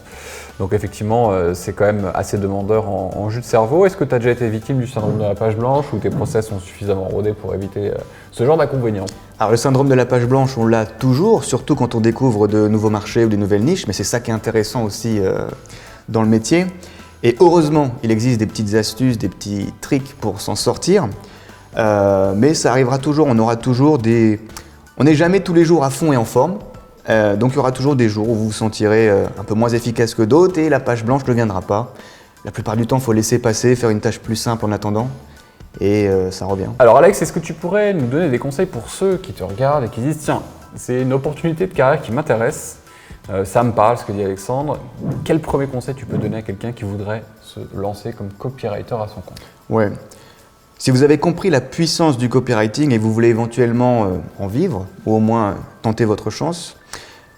Donc 0.60 0.74
effectivement, 0.74 1.32
euh, 1.32 1.54
c'est 1.54 1.72
quand 1.72 1.86
même 1.86 2.12
assez 2.14 2.38
demandeur 2.38 2.90
en, 2.90 3.12
en 3.16 3.30
jus 3.30 3.40
de 3.40 3.46
cerveau. 3.46 3.86
Est-ce 3.86 3.96
que 3.96 4.04
tu 4.04 4.14
as 4.14 4.20
déjà 4.20 4.32
été 4.32 4.50
victime 4.50 4.80
du 4.80 4.88
syndrome 4.88 5.18
de 5.18 5.24
la 5.24 5.36
page 5.36 5.56
blanche 5.56 5.86
ou 5.94 5.98
tes 6.00 6.10
process 6.10 6.48
sont 6.48 6.60
suffisamment 6.60 7.06
rodés 7.06 7.34
pour 7.34 7.56
éviter 7.56 7.92
euh, 7.92 7.96
ce 8.32 8.46
genre 8.46 8.58
d'inconvénients 8.58 9.06
Alors 9.40 9.52
le 9.52 9.58
syndrome 9.58 9.88
de 9.88 9.96
la 9.96 10.06
page 10.06 10.26
blanche, 10.26 10.58
on 10.58 10.68
l'a 10.68 10.86
toujours, 10.86 11.46
surtout 11.46 11.76
quand 11.76 11.96
on 11.96 12.02
découvre 12.02 12.48
de 12.50 12.68
nouveaux 12.68 12.90
marchés 12.90 13.24
ou 13.24 13.30
des 13.30 13.38
nouvelles 13.38 13.64
niches, 13.64 13.88
mais 13.88 13.94
c'est 13.94 14.04
ça 14.04 14.20
qui 14.20 14.32
est 14.32 14.34
intéressant 14.34 14.84
aussi 14.84 15.20
euh, 15.20 15.48
dans 16.10 16.22
le 16.22 16.28
métier. 16.28 16.66
Et 17.24 17.36
heureusement, 17.40 17.96
il 18.04 18.12
existe 18.12 18.38
des 18.40 18.46
petites 18.46 18.74
astuces, 18.76 19.18
des 19.18 19.30
petits 19.30 19.74
tricks 19.82 20.14
pour 20.20 20.42
s'en 20.42 20.56
sortir, 20.56 21.08
Euh, 21.76 22.34
mais 22.36 22.54
ça 22.54 22.70
arrivera 22.70 23.00
toujours, 23.00 23.26
on 23.28 23.40
aura 23.40 23.56
toujours 23.56 23.98
des... 23.98 24.40
On 25.00 25.06
n'est 25.06 25.16
jamais 25.16 25.40
tous 25.40 25.56
les 25.56 25.66
jours 25.66 25.84
à 25.84 25.90
fond 25.90 26.14
et 26.14 26.18
en 26.18 26.26
forme, 26.26 26.60
Euh, 27.10 27.36
donc 27.36 27.52
il 27.54 27.56
y 27.56 27.60
aura 27.60 27.72
toujours 27.72 27.96
des 27.96 28.08
jours 28.08 28.30
où 28.30 28.36
vous 28.36 28.46
vous 28.46 28.52
sentirez 28.54 29.10
euh, 29.10 29.26
un 29.40 29.44
peu 29.44 29.56
moins 29.56 29.70
efficace 29.70 30.14
que 30.14 30.22
d'autres 30.22 30.60
et 30.60 30.70
la 30.70 30.80
page 30.80 31.04
blanche 31.04 31.26
ne 31.28 31.34
viendra 31.34 31.62
pas. 31.62 31.94
La 32.46 32.52
plupart 32.52 32.78
du 32.78 32.86
temps, 32.86 32.98
il 32.98 33.04
faut 33.04 33.12
laisser 33.12 33.40
passer, 33.40 33.76
faire 33.76 33.90
une 33.90 34.00
tâche 34.02 34.20
plus 34.20 34.36
simple 34.38 34.66
en 34.66 34.72
attendant, 34.72 35.08
et 35.82 36.08
ça 36.30 36.46
revient. 36.46 36.70
Alors 36.78 36.98
Alex, 36.98 37.22
est-ce 37.22 37.34
que 37.34 37.40
tu 37.40 37.54
pourrais 37.54 37.94
nous 37.94 38.06
donner 38.06 38.30
des 38.30 38.38
conseils 38.38 38.68
pour 38.68 38.90
ceux 38.90 39.18
qui 39.18 39.34
te 39.34 39.44
regardent 39.44 39.86
et 39.86 39.90
qui 39.90 40.02
disent 40.02 40.20
tiens, 40.20 40.44
c'est 40.76 41.02
une 41.02 41.14
opportunité 41.14 41.68
de 41.68 41.74
carrière 41.74 42.02
qui 42.02 42.12
m'intéresse, 42.12 42.78
euh, 43.30 43.46
ça 43.46 43.64
me 43.64 43.72
parle 43.72 43.98
ce 43.98 44.04
que 44.04 44.12
dit 44.12 44.24
Alexandre. 44.24 44.80
Quel 45.24 45.40
premier 45.40 45.68
conseil 45.68 45.96
tu 45.96 46.06
peux 46.06 46.18
donner 46.18 46.38
à 46.38 46.42
quelqu'un 46.42 46.74
qui 46.74 46.84
voudrait 46.84 47.24
se 47.42 47.62
lancer 47.74 48.12
comme 48.12 48.30
copywriter 48.30 48.96
à 48.96 49.08
son 49.08 49.22
compte 49.22 49.40
Ouais. 49.70 49.92
Si 50.78 50.92
vous 50.92 51.04
avez 51.04 51.18
compris 51.18 51.50
la 51.50 51.62
puissance 51.62 52.18
du 52.18 52.28
copywriting 52.28 52.92
et 52.92 52.98
vous 52.98 53.14
voulez 53.14 53.30
éventuellement 53.30 54.04
euh, 54.04 54.08
en 54.40 54.48
vivre, 54.48 54.88
ou 55.06 55.16
au 55.16 55.20
moins 55.20 55.56
tenter 55.82 56.04
votre 56.04 56.30
chance, 56.30 56.76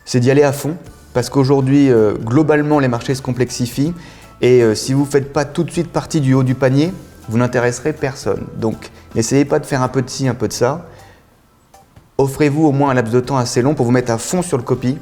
c'est 0.05 0.19
d'y 0.19 0.31
aller 0.31 0.43
à 0.43 0.51
fond. 0.51 0.75
Parce 1.13 1.29
qu'aujourd'hui, 1.29 1.91
euh, 1.91 2.13
globalement, 2.13 2.79
les 2.79 2.87
marchés 2.87 3.13
se 3.13 3.21
complexifient. 3.21 3.93
Et 4.41 4.75
si 4.75 4.91
vous 4.91 5.05
ne 5.05 5.09
faites 5.09 5.31
pas 5.31 5.45
tout 5.45 5.63
de 5.63 5.71
suite 5.71 5.87
partie 5.87 6.19
du 6.19 6.33
haut 6.33 6.43
du 6.43 6.55
panier, 6.55 6.91
vous 7.29 7.37
n'intéresserez 7.37 7.93
personne. 7.93 8.45
Donc, 8.57 8.91
n'essayez 9.15 9.45
pas 9.45 9.59
de 9.59 9.65
faire 9.65 9.81
un 9.81 9.87
peu 9.87 10.01
de 10.01 10.09
ci, 10.09 10.27
un 10.27 10.33
peu 10.33 10.49
de 10.49 10.53
ça. 10.53 10.87
Offrez-vous 12.17 12.65
au 12.65 12.73
moins 12.73 12.89
un 12.89 12.93
laps 12.95 13.13
de 13.13 13.21
temps 13.21 13.37
assez 13.37 13.61
long 13.61 13.75
pour 13.75 13.85
vous 13.85 13.93
mettre 13.93 14.11
à 14.11 14.17
fond 14.17 14.41
sur 14.41 14.57
le 14.57 14.63
copy. 14.63 14.97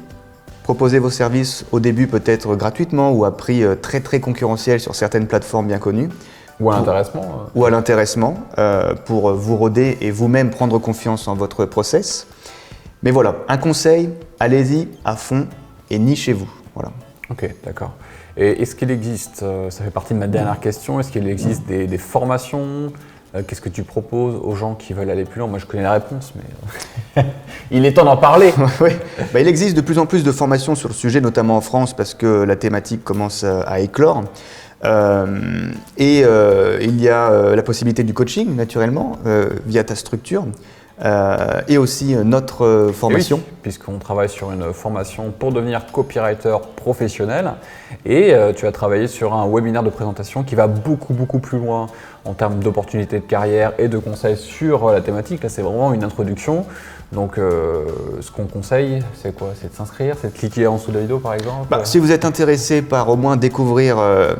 Proposez 0.64 0.98
vos 0.98 1.10
services 1.10 1.66
au 1.72 1.78
début 1.78 2.06
peut-être 2.06 2.56
gratuitement 2.56 3.12
ou 3.12 3.26
à 3.26 3.36
prix 3.36 3.62
euh, 3.62 3.74
très 3.74 4.00
très 4.00 4.18
concurrentiel 4.18 4.80
sur 4.80 4.94
certaines 4.94 5.26
plateformes 5.26 5.66
bien 5.66 5.78
connues 5.78 6.08
Ou 6.58 6.70
à 6.70 6.78
l'intéressement 6.78 7.22
euh, 7.22 7.50
ou 7.54 7.66
à 7.66 7.70
l'intéressement 7.70 8.38
euh, 8.56 8.94
pour 8.94 9.34
vous 9.34 9.56
roder 9.56 9.98
et 10.00 10.10
vous-même 10.10 10.48
prendre 10.48 10.78
confiance 10.78 11.28
en 11.28 11.34
votre 11.34 11.66
process. 11.66 12.26
Mais 13.02 13.10
voilà, 13.10 13.36
un 13.48 13.58
conseil, 13.58 14.08
allez-y 14.40 14.88
à 15.04 15.16
fond 15.16 15.48
et 15.90 15.98
nichez-vous. 15.98 16.48
Voilà. 16.74 16.92
Ok, 17.28 17.46
d'accord. 17.62 17.92
Et 18.38 18.62
est-ce 18.62 18.74
qu'il 18.74 18.90
existe, 18.90 19.44
ça 19.68 19.84
fait 19.84 19.90
partie 19.90 20.14
de 20.14 20.18
ma 20.18 20.28
dernière 20.28 20.60
question, 20.60 20.98
est-ce 20.98 21.12
qu'il 21.12 21.28
existe 21.28 21.66
des, 21.66 21.86
des 21.86 21.98
formations 21.98 22.90
Qu'est-ce 23.42 23.60
que 23.60 23.68
tu 23.68 23.82
proposes 23.82 24.40
aux 24.42 24.54
gens 24.54 24.74
qui 24.74 24.92
veulent 24.92 25.10
aller 25.10 25.24
plus 25.24 25.40
loin? 25.40 25.48
Moi, 25.48 25.58
je 25.58 25.66
connais 25.66 25.82
la 25.82 25.92
réponse, 25.92 26.32
mais 26.36 27.22
euh, 27.22 27.26
il 27.72 27.84
est 27.84 27.94
temps 27.94 28.04
d'en 28.04 28.16
parler. 28.16 28.52
Oui. 28.80 28.90
Bah, 29.32 29.40
il 29.40 29.48
existe 29.48 29.76
de 29.76 29.80
plus 29.80 29.98
en 29.98 30.06
plus 30.06 30.22
de 30.22 30.30
formations 30.30 30.74
sur 30.76 30.88
le 30.88 30.94
sujet, 30.94 31.20
notamment 31.20 31.56
en 31.56 31.60
France, 31.60 31.94
parce 31.94 32.14
que 32.14 32.44
la 32.44 32.54
thématique 32.54 33.02
commence 33.02 33.42
à, 33.42 33.62
à 33.62 33.80
éclore. 33.80 34.22
Euh, 34.84 35.26
et 35.96 36.22
euh, 36.24 36.78
il 36.80 37.00
y 37.00 37.08
a 37.08 37.30
euh, 37.30 37.56
la 37.56 37.62
possibilité 37.62 38.04
du 38.04 38.14
coaching, 38.14 38.54
naturellement, 38.54 39.18
euh, 39.26 39.48
via 39.66 39.82
ta 39.82 39.94
structure, 39.94 40.44
euh, 41.04 41.60
et 41.66 41.76
aussi 41.76 42.14
euh, 42.14 42.22
notre 42.22 42.64
euh, 42.64 42.92
formation. 42.92 43.38
Oui, 43.38 43.54
Puisqu'on 43.62 43.98
travaille 43.98 44.28
sur 44.28 44.52
une 44.52 44.72
formation 44.72 45.32
pour 45.36 45.52
devenir 45.52 45.86
copywriter 45.90 46.56
professionnel. 46.76 47.52
Et 48.04 48.32
euh, 48.32 48.52
tu 48.52 48.66
as 48.66 48.72
travaillé 48.72 49.08
sur 49.08 49.34
un 49.34 49.48
webinaire 49.48 49.82
de 49.82 49.90
présentation 49.90 50.44
qui 50.44 50.54
va 50.54 50.66
beaucoup, 50.66 51.14
beaucoup 51.14 51.40
plus 51.40 51.58
loin 51.58 51.86
en 52.24 52.32
termes 52.32 52.60
d'opportunités 52.60 53.18
de 53.18 53.24
carrière 53.24 53.72
et 53.78 53.88
de 53.88 53.98
conseils 53.98 54.36
sur 54.36 54.88
euh, 54.88 54.92
la 54.94 55.00
thématique. 55.00 55.42
Là, 55.42 55.48
c'est 55.48 55.62
vraiment 55.62 55.92
une 55.92 56.04
introduction. 56.04 56.64
Donc, 57.12 57.38
euh, 57.38 57.84
ce 58.20 58.30
qu'on 58.30 58.46
conseille, 58.46 59.00
c'est 59.22 59.34
quoi? 59.36 59.48
C'est 59.60 59.70
de 59.70 59.76
s'inscrire 59.76 60.16
C'est 60.20 60.32
de 60.32 60.38
cliquer 60.38 60.66
en 60.66 60.76
dessous 60.76 60.90
de 60.90 60.96
la 60.96 61.02
vidéo, 61.02 61.18
par 61.18 61.34
exemple? 61.34 61.68
Bah, 61.70 61.82
si 61.84 61.98
vous 61.98 62.10
êtes 62.10 62.24
intéressé 62.24 62.82
par 62.82 63.08
au 63.08 63.16
moins 63.16 63.36
découvrir 63.36 63.98
euh, 63.98 64.34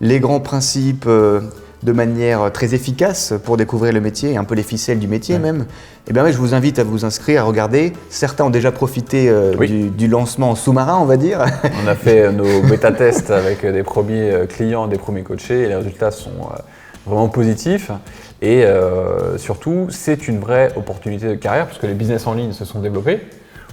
les 0.00 0.20
grands 0.20 0.40
principes 0.40 1.04
euh, 1.06 1.40
de 1.82 1.92
manière 1.92 2.52
très 2.52 2.74
efficace 2.74 3.32
pour 3.42 3.56
découvrir 3.56 3.94
le 3.94 4.02
métier, 4.02 4.32
et 4.32 4.36
un 4.36 4.44
peu 4.44 4.54
les 4.54 4.64
ficelles 4.64 4.98
du 4.98 5.08
métier 5.08 5.38
même, 5.38 5.64
eh 6.08 6.12
bien, 6.12 6.30
je 6.30 6.36
vous 6.36 6.52
invite 6.52 6.78
à 6.78 6.84
vous 6.84 7.06
inscrire, 7.06 7.42
à 7.42 7.44
regarder. 7.44 7.94
Certains 8.10 8.44
ont 8.44 8.50
déjà 8.50 8.70
profité 8.70 9.32
Oui. 9.56 9.68
du, 9.68 9.88
du 9.88 10.08
lancement 10.08 10.50
en 10.50 10.54
sous-marin, 10.56 10.98
on 11.00 11.06
va 11.06 11.16
dire. 11.16 11.42
On 11.82 11.88
a 11.88 11.94
fait 11.94 12.32
nos 12.32 12.60
bêta-tests 12.68 13.30
avec 13.30 13.64
des 13.64 13.82
premiers 13.82 14.46
clients, 14.48 14.88
des 14.88 14.98
premiers 14.98 15.22
coachés, 15.22 15.62
et 15.62 15.68
les 15.68 15.76
résultats 15.76 16.10
sont 16.10 16.50
vraiment 17.06 17.28
positifs. 17.28 17.90
Et 18.42 18.64
euh, 18.64 19.36
surtout, 19.38 19.88
c'est 19.90 20.26
une 20.28 20.40
vraie 20.40 20.72
opportunité 20.76 21.28
de 21.28 21.34
carrière, 21.34 21.66
puisque 21.66 21.82
les 21.82 21.94
business 21.94 22.26
en 22.26 22.34
ligne 22.34 22.52
se 22.52 22.64
sont 22.64 22.80
développés. 22.80 23.20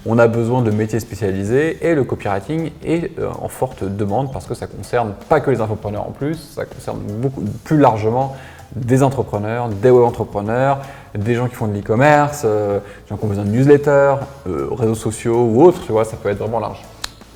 On 0.05 0.19
a 0.19 0.27
besoin 0.27 0.61
de 0.61 0.71
métiers 0.71 0.99
spécialisés 0.99 1.85
et 1.85 1.95
le 1.95 2.03
copywriting 2.03 2.71
est 2.83 3.17
euh, 3.19 3.29
en 3.41 3.47
forte 3.47 3.83
demande 3.83 4.31
parce 4.31 4.45
que 4.45 4.53
ça 4.53 4.67
concerne 4.67 5.13
pas 5.27 5.39
que 5.39 5.51
les 5.51 5.59
infopreneurs 5.59 6.07
en 6.07 6.11
plus, 6.11 6.35
ça 6.35 6.65
concerne 6.65 6.99
beaucoup 6.99 7.43
plus 7.63 7.77
largement 7.77 8.35
des 8.75 9.01
entrepreneurs, 9.01 9.69
des 9.69 9.89
web 9.89 10.03
entrepreneurs, 10.03 10.79
des 11.17 11.33
gens 11.35 11.47
qui 11.47 11.55
font 11.55 11.67
de 11.67 11.73
l'e-commerce, 11.73 12.43
euh, 12.45 12.79
des 12.79 13.09
gens 13.09 13.17
qui 13.17 13.25
ont 13.25 13.27
besoin 13.27 13.45
de 13.45 13.49
newsletters, 13.49 14.15
réseaux 14.45 14.95
sociaux 14.95 15.45
ou 15.45 15.63
autres, 15.63 15.85
tu 15.85 15.91
vois, 15.91 16.05
ça 16.05 16.15
peut 16.15 16.29
être 16.29 16.39
vraiment 16.39 16.59
large. 16.59 16.83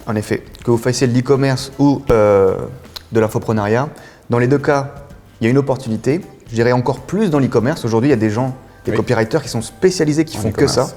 En 0.06 0.16
effet, 0.16 0.44
que 0.64 0.72
vous 0.72 0.78
fassiez 0.78 1.08
de 1.08 1.14
l'e-commerce 1.14 1.72
ou 1.80 2.04
de 2.08 3.20
l'infoprenariat, 3.20 3.90
dans 4.30 4.40
les 4.40 4.48
deux 4.48 4.58
cas, 4.58 4.94
il 5.42 5.46
y 5.46 5.48
a 5.48 5.50
une 5.52 5.58
opportunité. 5.58 6.22
Je 6.48 6.54
dirais 6.56 6.72
encore 6.72 7.00
plus 7.02 7.30
dans 7.30 7.40
l'e-commerce. 7.40 7.84
Aujourd'hui, 7.84 8.10
il 8.10 8.12
y 8.12 8.14
a 8.14 8.18
des 8.18 8.30
gens, 8.30 8.56
des 8.86 8.92
Oui. 8.92 8.98
copywriters 8.98 9.42
qui 9.42 9.50
sont 9.50 9.62
spécialisés, 9.62 10.24
qui 10.24 10.38
En 10.38 10.42
font 10.42 10.52
que 10.52 10.68
ça. 10.68 10.88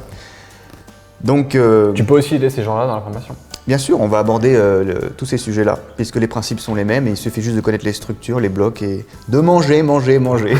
Donc, 1.23 1.55
euh, 1.55 1.93
Tu 1.95 2.05
peux 2.05 2.15
aussi 2.15 2.35
aider 2.37 2.51
ces 2.51 2.63
gens-là 2.63 2.87
dans 2.87 2.97
la 2.97 3.01
formation. 3.01 3.35
Bien 3.67 3.79
sûr, 3.79 3.99
on 3.99 4.09
va 4.09 4.19
aborder 4.19 4.55
euh, 4.55 4.85
le- 4.85 5.11
tous 5.17 5.25
ces 5.25 5.39
sujets-là, 5.39 5.79
puisque 5.97 6.17
les 6.17 6.27
principes 6.27 6.61
sont 6.61 6.75
les 6.75 6.85
mêmes 6.85 7.07
et 7.07 7.11
il 7.13 7.17
suffit 7.17 7.41
juste 7.41 7.57
de 7.57 7.63
connaître 7.63 7.87
les 7.87 7.95
structures, 7.95 8.39
les 8.39 8.51
blocs 8.51 8.83
et 8.83 9.07
de 9.29 9.41
manger, 9.41 9.83
manger, 9.83 10.19
manger. 10.19 10.55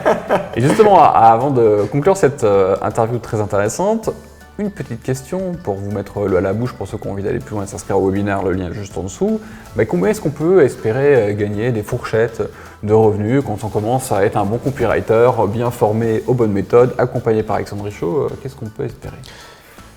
Et 0.56 0.60
justement, 0.60 1.02
avant 1.02 1.50
de 1.50 1.80
conclure 1.90 2.16
cette 2.16 2.44
euh, 2.44 2.76
interview 2.80 3.18
très 3.18 3.40
intéressante, 3.40 4.10
une 4.58 4.70
petite 4.70 5.02
question 5.02 5.52
pour 5.62 5.74
vous 5.74 5.90
mettre 5.90 6.26
le 6.26 6.36
à 6.36 6.40
la 6.40 6.52
bouche 6.52 6.72
pour 6.74 6.86
ceux 6.86 6.96
qui 6.96 7.08
ont 7.08 7.12
envie 7.12 7.22
d'aller 7.24 7.40
plus 7.40 7.54
loin 7.56 7.64
et 7.64 7.66
s'inscrire 7.66 7.98
au 7.98 8.08
webinaire, 8.08 8.42
le 8.42 8.52
lien 8.52 8.70
est 8.70 8.74
juste 8.74 8.96
en 8.96 9.02
dessous. 9.02 9.40
Mais 9.76 9.86
combien 9.86 10.10
est-ce 10.10 10.20
qu'on 10.20 10.30
peut 10.30 10.62
espérer 10.62 11.30
euh, 11.30 11.34
gagner 11.34 11.72
des 11.72 11.82
fourchettes 11.82 12.42
de 12.82 12.92
revenus 12.92 13.42
quand 13.44 13.58
on 13.64 13.68
commence 13.68 14.12
à 14.12 14.24
être 14.24 14.36
un 14.36 14.44
bon 14.44 14.58
copywriter, 14.58 15.30
bien 15.48 15.70
formé 15.70 16.22
aux 16.26 16.34
bonnes 16.34 16.52
méthodes, 16.52 16.94
accompagné 16.98 17.42
par 17.42 17.56
Alexandre 17.56 17.84
Richaud 17.84 18.28
euh, 18.30 18.36
Qu'est-ce 18.42 18.54
qu'on 18.54 18.66
peut 18.66 18.84
espérer? 18.84 19.16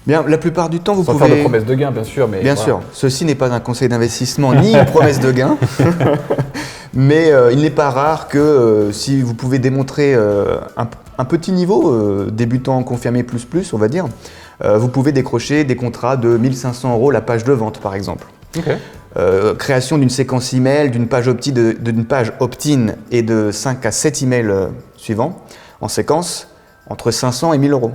Bien, 0.07 0.23
la 0.25 0.37
plupart 0.37 0.69
du 0.69 0.79
temps, 0.79 0.93
vous 0.95 1.03
Sans 1.03 1.11
pouvez. 1.11 1.27
faire 1.27 1.35
de 1.35 1.41
promesses 1.41 1.65
de 1.65 1.75
gain, 1.75 1.91
bien 1.91 2.05
sûr, 2.05 2.29
mais 2.29 2.39
Bien 2.39 2.53
voilà. 2.53 2.65
sûr, 2.65 2.81
ceci 2.93 3.25
n'est 3.25 3.35
pas 3.35 3.51
un 3.51 3.59
conseil 3.59 3.89
d'investissement 3.89 4.53
ni 4.53 4.73
une 4.73 4.85
promesse 4.85 5.19
de 5.19 5.33
gain, 5.33 5.57
mais 6.93 7.29
euh, 7.33 7.51
il 7.51 7.59
n'est 7.59 7.69
pas 7.69 7.89
rare 7.89 8.29
que 8.29 8.37
euh, 8.37 8.91
si 8.93 9.21
vous 9.21 9.33
pouvez 9.33 9.59
démontrer 9.59 10.15
euh, 10.15 10.59
un, 10.77 10.87
un 11.17 11.25
petit 11.25 11.51
niveau, 11.51 12.25
débutant 12.31 12.81
confirmé 12.83 13.23
plus 13.23 13.43
plus, 13.43 13.73
on 13.73 13.77
va 13.77 13.89
dire, 13.89 14.05
vous 14.63 14.87
pouvez 14.87 15.11
décrocher 15.11 15.63
des 15.63 15.75
contrats 15.75 16.17
de 16.17 16.37
1500 16.37 16.93
euros 16.93 17.11
la 17.11 17.21
page 17.21 17.43
de 17.43 17.53
vente 17.53 17.79
par 17.79 17.93
exemple. 17.95 18.27
Euh, 19.17 19.55
création 19.55 19.97
d'une 19.97 20.09
séquence 20.09 20.53
email, 20.53 20.91
d'une 20.91 21.07
page 21.07 21.27
opt-in 22.39 22.87
et 23.11 23.21
de 23.23 23.51
5 23.51 23.85
à 23.85 23.91
7 23.91 24.21
emails 24.23 24.47
euh, 24.49 24.67
suivants 24.95 25.41
en 25.81 25.87
séquence 25.87 26.49
entre 26.89 27.11
500 27.11 27.53
et 27.53 27.57
1000 27.57 27.71
euros. 27.71 27.91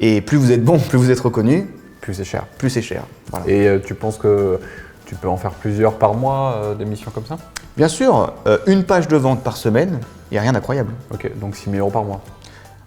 Et 0.00 0.20
plus 0.20 0.36
vous 0.36 0.52
êtes 0.52 0.62
bon, 0.62 0.78
plus 0.78 0.98
vous 0.98 1.10
êtes 1.10 1.20
reconnu, 1.20 1.68
Plus 2.00 2.14
c'est 2.14 2.24
cher. 2.24 2.44
plus 2.58 2.70
c'est 2.70 2.82
cher. 2.82 3.02
Voilà. 3.30 3.46
Et 3.48 3.66
euh, 3.66 3.78
tu 3.84 3.94
penses 3.94 4.16
que 4.18 4.60
tu 5.06 5.14
peux 5.14 5.28
en 5.28 5.36
faire 5.36 5.52
plusieurs 5.52 5.94
par 5.94 6.14
mois, 6.14 6.54
euh, 6.62 6.74
des 6.74 6.84
missions 6.84 7.10
comme 7.10 7.26
ça? 7.26 7.36
Bien 7.76 7.88
sûr, 7.88 8.32
euh, 8.46 8.58
une 8.66 8.84
page 8.84 9.08
de 9.08 9.16
vente 9.16 9.42
par 9.42 9.56
semaine, 9.56 9.98
il 10.30 10.34
n'y 10.34 10.38
a 10.38 10.42
rien 10.42 10.52
d'incroyable. 10.52 10.92
Ok, 11.12 11.30
donc 11.40 11.56
6 11.56 11.70
000 11.70 11.76
euros 11.78 11.90
par 11.90 12.04
mois. 12.04 12.20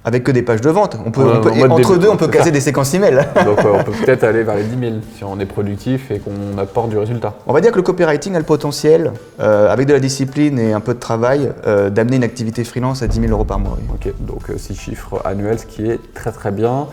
Avec 0.03 0.23
que 0.23 0.31
des 0.31 0.41
pages 0.41 0.61
de 0.61 0.69
vente. 0.71 0.97
On 1.05 1.11
peut, 1.11 1.21
Ouais, 1.23 1.33
on 1.37 1.41
peut- 1.41 1.51
en 1.51 1.53
et 1.53 1.59
mode 1.59 1.71
entre 1.73 1.97
deux, 1.97 2.09
on 2.09 2.17
peut 2.17 2.27
caser 2.27 2.45
ça. 2.45 2.51
des 2.51 2.59
séquences 2.59 2.91
email. 2.95 3.17
Donc 3.45 3.59
euh, 3.59 3.73
on 3.79 3.83
peut 3.83 3.91
peut-être 3.91 4.23
aller 4.23 4.41
vers 4.41 4.55
les 4.55 4.63
10 4.63 4.79
000 4.79 4.93
si 5.15 5.23
on 5.23 5.39
est 5.39 5.45
productif 5.45 6.09
et 6.09 6.17
qu'on 6.19 6.57
apporte 6.57 6.89
du 6.89 6.97
résultat. 6.97 7.35
On 7.45 7.53
va 7.53 7.61
dire 7.61 7.71
que 7.71 7.75
le 7.77 7.83
copywriting 7.83 8.35
a 8.35 8.39
le 8.39 8.45
potentiel, 8.45 9.11
euh, 9.39 9.71
avec 9.71 9.85
de 9.87 9.93
la 9.93 9.99
discipline 9.99 10.57
et 10.57 10.73
un 10.73 10.79
peu 10.79 10.95
de 10.95 10.99
travail, 10.99 11.51
euh, 11.67 11.91
d'amener 11.91 12.15
une 12.15 12.23
activité 12.23 12.63
freelance 12.63 13.03
à 13.03 13.07
10 13.07 13.19
000 13.21 13.31
euros 13.31 13.43
par 13.45 13.59
mois. 13.59 13.77
Ok, 13.93 14.11
donc 14.19 14.41
6 14.57 14.73
chiffres 14.75 15.21
annuels, 15.23 15.59
ce 15.59 15.65
qui 15.67 15.85
est 15.85 15.99
très 16.15 16.31
très 16.31 16.51
bien. 16.51 16.87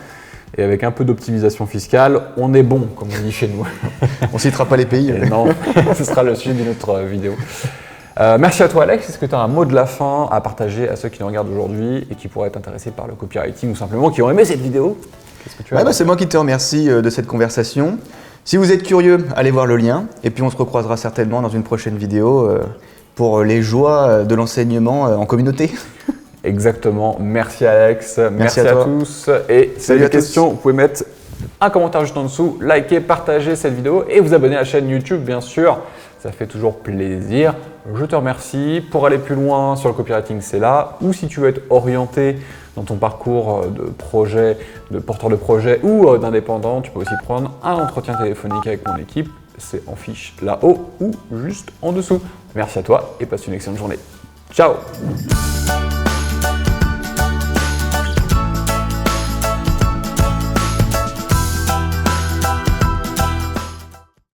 Et 0.58 0.62
avec 0.62 0.82
un 0.84 0.90
peu 0.90 1.04
d'optimisation 1.04 1.66
fiscale, 1.66 2.20
on 2.36 2.52
est 2.52 2.62
bon, 2.62 2.88
comme 2.96 3.08
on 3.18 3.22
dit 3.22 3.32
chez 3.32 3.48
nous. 3.48 3.66
On 4.34 4.38
citera 4.38 4.64
pas 4.66 4.76
les 4.76 4.86
pays. 4.86 5.12
Non, 5.30 5.46
ce 5.94 6.04
sera 6.04 6.22
le 6.22 6.34
sujet 6.34 6.54
d'une 6.54 6.68
autre 6.70 6.90
euh, 6.90 7.04
vidéo. 7.06 7.32
Euh, 8.20 8.36
merci 8.38 8.64
à 8.64 8.68
toi 8.68 8.82
Alex. 8.82 9.08
Est-ce 9.08 9.18
que 9.18 9.26
tu 9.26 9.34
as 9.34 9.38
un 9.38 9.46
mot 9.46 9.64
de 9.64 9.74
la 9.74 9.86
fin 9.86 10.28
à 10.32 10.40
partager 10.40 10.88
à 10.88 10.96
ceux 10.96 11.08
qui 11.08 11.20
nous 11.20 11.28
regardent 11.28 11.50
aujourd'hui 11.50 12.06
et 12.10 12.14
qui 12.16 12.26
pourraient 12.26 12.48
être 12.48 12.56
intéressés 12.56 12.90
par 12.90 13.06
le 13.06 13.14
copywriting 13.14 13.70
ou 13.72 13.76
simplement 13.76 14.10
qui 14.10 14.22
ont 14.22 14.30
aimé 14.30 14.44
cette 14.44 14.60
vidéo? 14.60 14.98
Qu'est-ce 15.44 15.56
que 15.56 15.62
tu 15.62 15.74
as 15.74 15.78
Ouais, 15.78 15.84
bah, 15.84 15.92
c'est 15.92 16.04
moi 16.04 16.16
qui 16.16 16.26
te 16.26 16.36
remercie 16.36 16.90
euh, 16.90 17.00
de 17.00 17.10
cette 17.10 17.28
conversation. 17.28 17.98
Si 18.44 18.56
vous 18.56 18.72
êtes 18.72 18.82
curieux, 18.82 19.24
allez 19.36 19.52
voir 19.52 19.66
le 19.66 19.76
lien. 19.76 20.06
Et 20.24 20.30
puis 20.30 20.42
on 20.42 20.50
se 20.50 20.56
recroisera 20.56 20.96
certainement 20.96 21.42
dans 21.42 21.48
une 21.48 21.62
prochaine 21.62 21.96
vidéo 21.96 22.48
euh, 22.48 22.60
pour 23.14 23.44
les 23.44 23.62
joies 23.62 24.24
de 24.24 24.34
l'enseignement 24.34 25.02
en 25.02 25.26
communauté. 25.26 25.70
Exactement. 26.44 27.18
Merci 27.20 27.66
Alex. 27.66 28.18
Merci, 28.32 28.60
à 28.60 28.84
tous. 28.84 29.30
Et 29.48 29.74
si 29.76 29.86
vous 29.86 29.92
avez 29.92 30.00
des 30.04 30.10
questions, 30.10 30.50
vous 30.50 30.56
pouvez 30.56 30.74
mettre 30.74 31.04
un 31.60 31.70
commentaire 31.70 32.02
juste 32.02 32.16
en 32.16 32.24
dessous, 32.24 32.58
liker, 32.60 33.00
partager 33.00 33.56
cette 33.56 33.74
vidéo 33.74 34.04
et 34.08 34.20
vous 34.20 34.34
abonner 34.34 34.56
à 34.56 34.60
la 34.60 34.64
chaîne 34.64 34.88
YouTube, 34.88 35.22
bien 35.22 35.40
sûr. 35.40 35.78
Ça 36.20 36.32
fait 36.32 36.46
toujours 36.46 36.78
plaisir. 36.78 37.54
Je 37.94 38.04
te 38.04 38.16
remercie. 38.16 38.82
Pour 38.90 39.06
aller 39.06 39.18
plus 39.18 39.34
loin 39.34 39.76
sur 39.76 39.88
le 39.88 39.94
copywriting, 39.94 40.40
c'est 40.40 40.58
là. 40.58 40.96
Ou 41.00 41.12
si 41.12 41.28
tu 41.28 41.40
veux 41.40 41.48
être 41.48 41.62
orienté 41.70 42.36
dans 42.76 42.82
ton 42.82 42.96
parcours 42.96 43.58
euh, 43.58 43.68
de 43.68 43.90
projet, 43.90 44.56
de 44.90 44.98
porteur 44.98 45.30
de 45.30 45.36
projet 45.36 45.80
ou 45.82 46.08
euh, 46.08 46.18
d'indépendant, 46.18 46.80
tu 46.80 46.90
peux 46.90 47.00
aussi 47.00 47.14
prendre 47.22 47.52
un 47.62 47.74
entretien 47.74 48.14
téléphonique 48.14 48.66
avec 48.66 48.86
mon 48.86 48.96
équipe. 48.96 49.28
C'est 49.58 49.82
en 49.88 49.96
fiche 49.96 50.34
là-haut 50.42 50.90
ou 51.00 51.12
juste 51.44 51.70
en 51.82 51.92
dessous. 51.92 52.20
Merci 52.54 52.78
à 52.78 52.82
toi 52.82 53.16
et 53.20 53.26
passe 53.26 53.46
une 53.46 53.54
excellente 53.54 53.78
journée. 53.78 53.98
Ciao 54.52 54.74